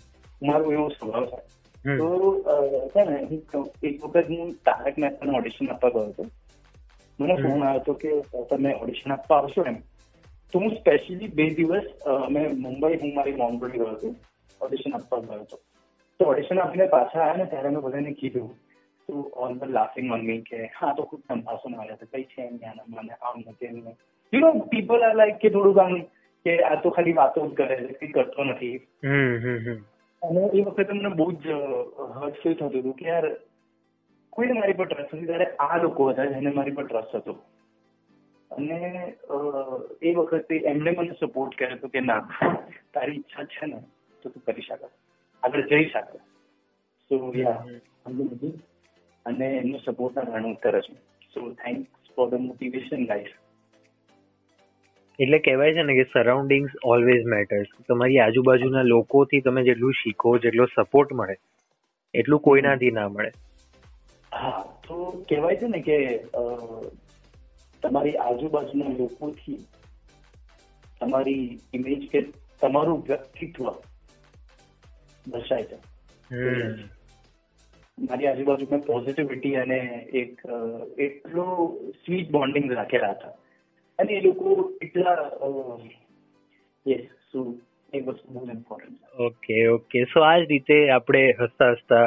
[0.43, 1.27] મારો એવો સ્વભાવ
[1.85, 2.09] છે તો
[2.93, 3.17] છે ને
[3.83, 6.25] એક વખત હું તારક મહેતાનું ઓડિશન આપવા ગયો હતો.
[7.19, 8.11] મને ફોન આવ્યો હતો કે
[8.51, 9.79] તમે ઓડિશન આપવા આવશો એમ.
[10.53, 11.87] તો હું સ્પેશિયલી બે દિવસ
[12.31, 14.09] મેં મુંબઈ હું મારી મોમ જોડે ગયો હતો
[14.61, 15.57] ઓડિશન આપવા ગયો હતો.
[16.21, 18.51] તો ઓડિશન આપીને પાછા આવ્યા ને ત્યારે મેં બધાને કીધું
[19.09, 22.59] તો ઓલ ધ લાફિંગ મમ્મી કે હા તો ખૂબ સંભાષણ આવ્યા હતા કઈ છે એમ
[22.89, 23.79] મને આમ નથી એમ
[24.33, 25.95] you know people are like કે થોડુંક આમ
[26.47, 28.77] કે આ તો ખાલી વાતો જ કરે છે કંઈ કરતો નથી.
[30.23, 31.57] અને એ વખતે મને બહુ જ
[32.15, 33.27] હર્ટ ફીલ થતું હતું કે યાર
[34.33, 35.27] કોઈને મારી પર ટ્રસ્ટ નથી.
[35.27, 37.35] ત્યારે આ લોકો હતા જેને મારી પર ટ્રસ્ટ હતો.
[38.51, 38.79] અને
[40.03, 42.21] એ વખતે એમણે મને સપોર્ટ કર્યો હતો કે ના
[42.93, 43.79] તારી ઈચ્છા છે ને
[44.23, 44.89] તો તું કરી શકે.
[45.43, 46.19] આગળ જઈ શકે.
[47.11, 47.65] સો યા
[49.27, 50.99] અને એમનો સપોર્ટના કારણે ઉત્તર છું
[51.35, 53.33] so thanks for the motivation guys
[55.19, 60.67] એટલે કહેવાય છે ને કે સરાઉન્ડિંગ્સ ઓલવેઝ મેટર્સ તમારી આજુબાજુના લોકોથી તમે જેટલું શીખો જેટલો
[60.67, 61.37] સપોર્ટ મળે
[62.15, 63.31] એટલું કોઈનાથી ના મળે.
[64.33, 65.99] હા તો કહેવાય છે ને કે
[67.83, 69.59] તમારી આજુબાજુના લોકોથી
[71.01, 71.45] તમારી
[71.75, 72.25] ઇમેજ કે
[72.61, 73.71] તમારું વ્યક્તિત્વ
[75.29, 75.79] દર્શાય છે.
[77.99, 79.79] મારી આજુબાજુ મેં પોઝિટિવિટી અને
[80.15, 80.43] એક
[80.99, 81.47] એટલો
[81.91, 83.35] સ્વીટ બોન્ડિંગ રાખેલા હતા.
[83.99, 85.17] અને એ લોકો એટલા
[86.87, 87.49] યસ શું
[87.93, 92.05] એ વસ્તુ બહુ ઇમ્પોર્ટન્ટ ઓકે ઓકે સો આ જ રીતે આપણે હસતા હસતા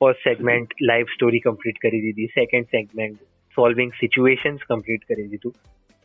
[0.00, 2.30] first segment life story complete કરી દીધી.
[2.34, 3.22] Second segment
[3.56, 5.54] solving situations complete કરી દીધું.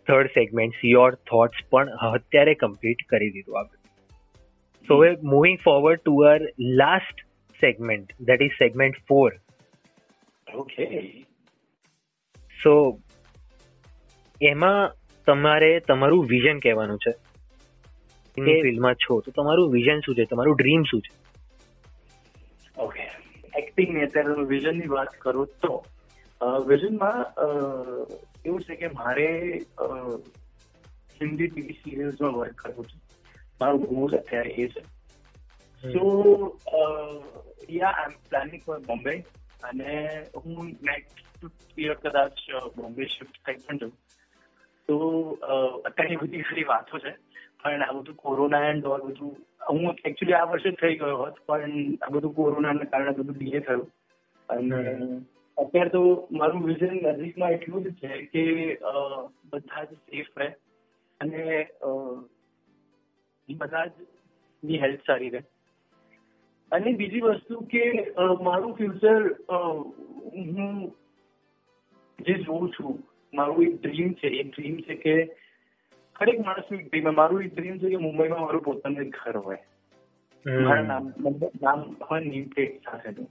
[0.08, 3.80] થર્ડ સેગમેન્ટ યોર થોટ્સ પણ અત્યારે કમ્પ્લીટ કરી દીધું આપણે.
[4.88, 6.42] સો હવે moving forward to our
[6.82, 7.24] last
[7.62, 9.38] segment that is segment four
[10.48, 10.88] okay
[12.64, 12.74] so
[14.42, 14.92] એમાં
[15.26, 17.12] તમારે તમારું વિઝન કહેવાનું છે.
[18.38, 20.24] કે ફિલ્ડમાં છો તો તમારું વિઝન શું છે?
[20.26, 21.14] તમારું ડ્રીમ શું છે?
[22.82, 23.04] ઓકે
[23.58, 25.86] એક્ટિંગ અત્યારે વિઝનની વાત કરું તો
[26.68, 27.26] વિઝનમાં
[28.46, 29.28] એવું છે કે મારે
[31.22, 32.98] હિન્દી ટીવી સિરિયલ્સમાં વર્ક કરવું છે.
[33.62, 34.82] મારું ગોલ અત્યારે એ છે.
[35.94, 36.04] So
[37.70, 39.16] yeah I am planning for Bombay
[39.64, 39.90] અને
[40.36, 42.36] હું નેક્સ્ટ યર કદાચ
[42.78, 43.94] બોમ્બે શિફ્ટ થઈ પણ જાઉં.
[44.90, 44.96] તો
[45.86, 47.12] અત્યારની બધી ખરી વાતો છે.
[47.62, 49.36] પણ આ બધું કોરોના એન્ડ ઓલ બધું,
[49.70, 53.88] હું એકચ્યુઅલી આ વર્ષે થઈ ગયો હોત, પણ આ બધું કોરોનાના કારણે બધું ડીલે થયું.
[54.50, 54.80] અને
[55.58, 58.44] અત્યારે તો મારું વિઝન નજીકમાં એટલું જ છે કે
[59.46, 60.50] બધા જ સેફ રહે.
[61.22, 61.42] અને
[63.50, 63.94] બધા જ
[64.64, 65.42] ની હેલ્થ સારી રહે.
[66.72, 67.84] અને બીજી વસ્તુ કે
[68.42, 69.22] મારું ફ્યુચર
[70.52, 70.78] હું
[72.20, 72.94] જે જોઉં છું
[73.34, 75.14] મારું એક ડ્રીમ છે એ ડ્રીમ છે કે
[76.16, 79.62] ખરેક માણસનું એક ડ્રીમ મારું એક ડ્રીમ છે કે મુંબઈમાં મારું પોતાનું એક ઘર હોય.
[80.46, 81.06] મારા નામ
[81.64, 83.30] નામ હોય નેમ પ્લેટ સાથેનું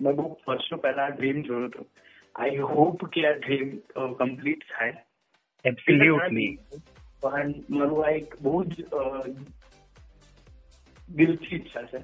[0.00, 1.86] મેં બહુ વર્ષો પહેલા ડ્રીમ જોયું હતું.
[2.34, 3.68] આઈ હોપ કે આ ડ્રીમ
[4.20, 4.94] કમ્પ્લીટ થાય.
[5.64, 6.52] એબ્સોલ્યુટલી
[7.22, 8.76] પણ મારું આ એક બહુ જ
[11.16, 11.98] દિલથી ઈચ્છા છે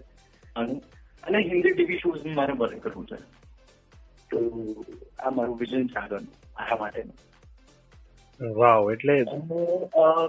[0.56, 3.18] અને હિન્દી ટીવી શોઝ મારે બંધ કરવું છે.
[4.34, 4.42] તો
[5.20, 6.26] આ મારું વિઝન છે આગળ
[6.56, 7.16] મારા માટેનું.
[8.40, 9.16] વાવ એટલે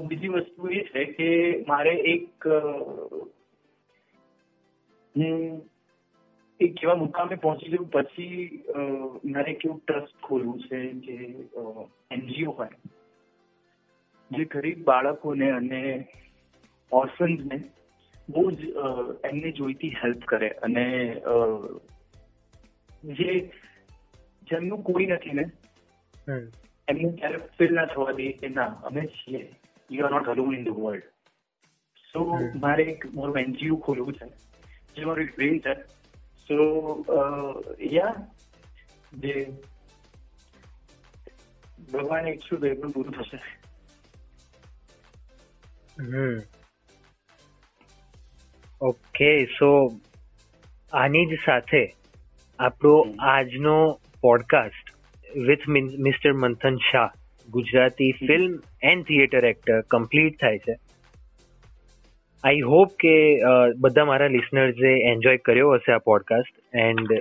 [0.04, 1.30] બીજી વસ્તુ એ છે કે
[1.68, 2.48] મારે એક
[6.60, 8.64] એક કેવા મુકામે પહોંચી જવું પછી
[9.32, 11.18] મારે કેવું ટ્રસ્ટ ખોલવું છે જે
[12.12, 12.78] એનજીઓ હોય
[14.32, 15.82] જે ગરીબ બાળકોને અને
[16.92, 17.58] ઓર્ફન્સને
[18.30, 18.72] બહુ જ
[19.24, 20.86] એમને જોઈતી હેલ્પ કરે અને
[23.04, 23.32] જે
[24.48, 25.46] જેમનું કોઈ નથી ને
[26.88, 29.42] એમને ક્યારે ફીલ ના થવા દે કે ના અમે છીએ.
[29.90, 31.06] You are not alone in the world
[32.14, 32.20] so
[32.64, 34.28] મારે એક મારું એનજીઓ ખોલવું છે.
[34.96, 35.74] જે મારું ડ્રીમ છે.
[36.48, 36.58] સો
[37.92, 38.16] યા
[39.14, 39.34] જે
[41.92, 43.40] ભગવાન ઈચ્છું તો એમનું પૂરું થશે.
[48.82, 49.70] ઓકે સો
[50.94, 51.84] આની જ સાથે
[52.60, 52.96] આપણો
[53.30, 53.78] આજનો
[54.26, 54.96] podcast
[55.38, 55.68] with
[56.00, 57.10] mister Manthan Shah
[57.50, 60.76] Gujarati film and theatre actor complete થાય છે.
[62.44, 63.40] આઈ હોપ કે
[63.80, 67.14] બધા મારા લિસનર્સે એન્જોય કર્યો હશે આ podcast and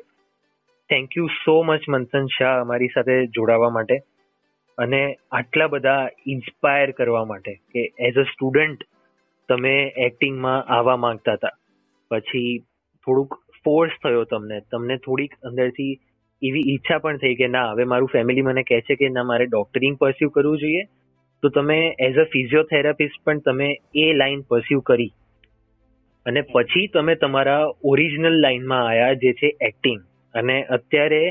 [0.89, 3.99] thank you so much Manthan Shah અમારી સાથે જોડાવા માટે
[4.79, 8.79] અને આટલા બધા ઇન્સ્પાયર કરવા માટે કે એઝ અ સ્ટુડન્ટ
[9.49, 11.49] તમે એક્ટિંગમાં આવવા માંગતા હતા.
[12.11, 12.59] પછી
[13.07, 13.35] થોડુંક
[13.65, 15.99] ફોર્સ થયો તમને તમને થોડીક અંદરથી
[16.45, 19.47] એવી ઈચ્છા પણ થઈ કે ના હવે મારું ફેમિલી મને કહે છે કે ના મારે
[19.47, 20.83] ડોક્ટરિંગ પરસ્યુ કરવું જોઈએ.
[21.43, 25.11] તો તમે એઝ અ ફિઝિયોથેરાપિસ્ટ પણ તમે એ લાઈન પરસ્યુ કરી.
[26.27, 30.01] અને પછી તમે તમારા ઓરિજિનલ લાઈનમાં આવ્યા જે છે એક્ટિંગ
[30.35, 31.23] અને અત્યારે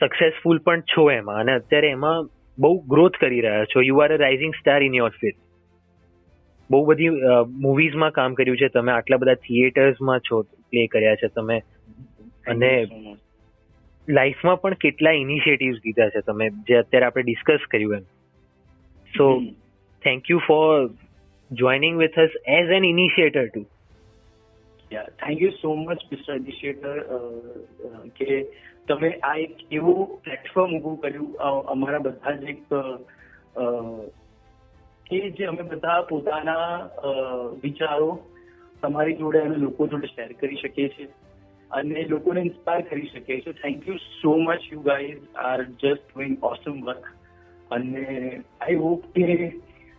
[0.00, 1.40] સક્સેસફુલ પણ છો એમાં.
[1.40, 3.80] અને અત્યારે એમાં બહુ ગ્રોથ કરી રહ્યા છો.
[3.82, 5.40] You are a rising star in your field
[6.70, 7.10] બહુ બધી
[7.64, 8.68] મૂવીઝમાં કામ કર્યું છે.
[8.70, 11.58] તમે આટલા બધા થિયેટર્સમાં છો પ્લે કર્યા છે તમે.
[12.46, 12.72] અને
[14.08, 18.04] લાઈફમાં પણ કેટલા ઇનિશિયેટિવ્સ લીધા છે તમે જે અત્યારે આપણે ડિસ્કસ કર્યું એમ.
[19.18, 19.24] So
[20.04, 20.90] thank you for
[21.50, 23.62] joining with us as an initiator to
[24.92, 26.94] yeah thank you so much mister initiator
[28.16, 28.38] કે
[28.88, 31.30] તમે આ એક એવું પ્લેટફોર્મ ઊભું કર્યું
[31.66, 32.60] અમારા બધા જ એક
[35.06, 36.70] કે જે અમે બધા પોતાના
[37.62, 38.10] વિચારો
[38.82, 41.08] તમારી જોડે અને લોકો જોડે શેર કરી શકીએ છીએ.
[41.70, 46.36] અને લોકોને ઇન્સ્પાયર કરી શકીએ છીએ thank you so much you guys are just doing
[46.42, 47.06] awesome work
[47.70, 48.04] અને
[48.60, 49.50] આઈ હોપ કે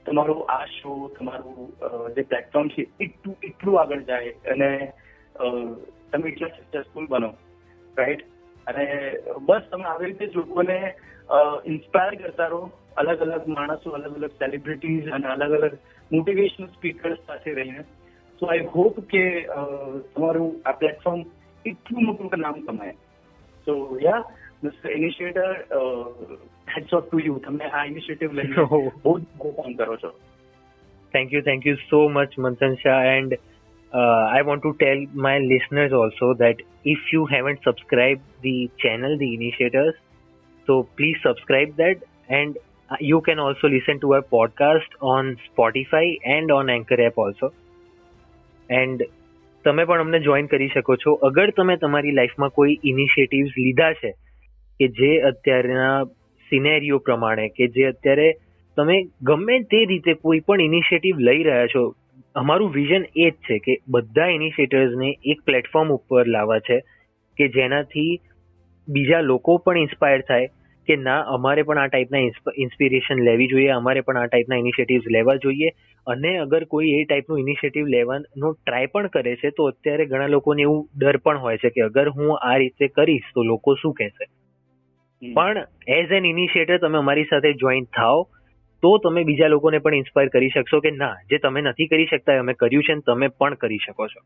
[0.05, 1.74] તમારો આ શો તમારું
[2.15, 4.72] જે પ્લેટફોર્મ છે એટલું એટલું આગળ જાય અને
[6.11, 7.32] તમે એટલા સક્સેસફુલ બનો
[7.97, 8.26] રાઈટ
[8.68, 8.88] અને
[9.41, 10.78] બસ તમે આવી રીતે લોકોને
[11.65, 12.61] ઇન્સ્પાયર કરતા રહો.
[12.97, 15.78] અલગ અલગ માણસો, અલગ અલગ સેલિબ્રિટીઝ અને અલગ અલગ
[16.11, 17.82] મોટિવેશનલ સ્પીકર્સ સાથે રહીને.
[18.41, 19.24] સો આઈ હોપ કે
[20.15, 21.22] તમારું આ પ્લેટફોર્મ
[21.72, 22.95] એટલું મોટું નામ કમાય
[23.68, 24.24] so yeah
[24.63, 25.51] mister initiator
[26.76, 30.13] heads off to you તમે આ ઇનિશિયેટિવ લઈને બહુ બહુ કામ કરો છો
[31.13, 32.95] Thank you, thank you so much, Manthan Shah.
[33.11, 33.36] And
[33.93, 39.18] uh, I want to tell my listeners also that if you haven't subscribed the channel,
[39.18, 39.95] The Initiators,
[40.68, 42.03] so please subscribe that.
[42.30, 42.57] And
[42.89, 47.53] uh, you can also listen to our podcast on Spotify and on Anchor app also.
[48.70, 49.03] And
[49.68, 51.13] તમે પણ અમને join કરી શકો છો.
[51.28, 54.11] અગર તમે તમારી લાઈફમાં કોઈ ઇનિશિયેટિવ્સ લીધા છે,
[54.80, 55.95] કે જે અત્યારના
[56.51, 58.28] સિનેરિયો પ્રમાણે, કે જે અત્યારે
[58.78, 61.84] તમે ગમે તે રીતે કોઈ પણ ઇનિશિયેટિવ લઈ રહ્યા છો,
[62.36, 66.78] અમારું વિઝન એ જ છે કે બધા ઇનિશિયેટર્સને એક પ્લેટફોર્મ ઉપર લાવવા છે,
[67.38, 68.11] કે જેનાથી
[68.88, 70.47] બીજા લોકો પણ ઇન્સ્પાયર થાય,
[70.88, 72.24] કે ના, અમારે પણ આ ટાઈપના
[72.57, 75.70] ઇન્સ્પિરેશન લેવી જોઈએ, અમારે પણ આ ટાઈપના ઇનિશિયેટિવ્સ લેવા જોઈએ
[76.08, 80.62] અને અગર કોઈ એ ટાઈપનું ઇનિશિયેટિવ લેવાનો ટ્રાય પણ કરે છે તો અત્યારે ઘણા લોકોને
[80.62, 84.26] એવું ડર પણ હોય છે કે અગર હું આ રીતે કરીશ તો લોકો શું કહેશે?
[85.34, 88.24] પણ એઝ એન ઇનિશિયેટર તમે અમારી સાથે જોઈન થાઓ
[88.84, 92.39] તો તમે બીજા લોકોને પણ ઇન્સ્પાયર કરી શકશો કે ના જે તમે નથી કરી શકતા
[92.39, 94.22] અમે કર્યું છે ને તમે પણ કરી શકો છો.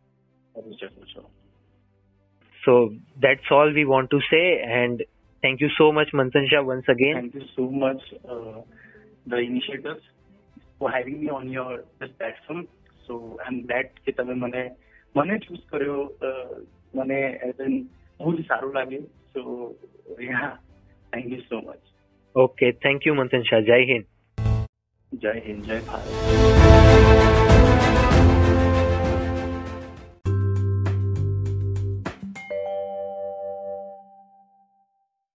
[0.55, 1.21] કરી શકો છો.
[2.65, 5.01] So that's all we want to say and
[5.43, 8.01] thank you so much Manthan Shah once again thank you so much
[9.27, 10.01] the initiators,
[10.81, 12.61] for having me on your this platform.
[13.07, 14.63] So I'm glad કે તમે મને
[15.15, 15.99] મને choose કર્યો
[16.93, 17.77] મને as an
[18.19, 19.41] બહુ જ સારું લાગ્યું so
[20.23, 20.51] yeah
[21.13, 21.79] thank you so much
[22.35, 24.05] okay thank you Manthan Shah જય હિન્દ
[25.11, 27.50] જય હિન્દ જય ભારત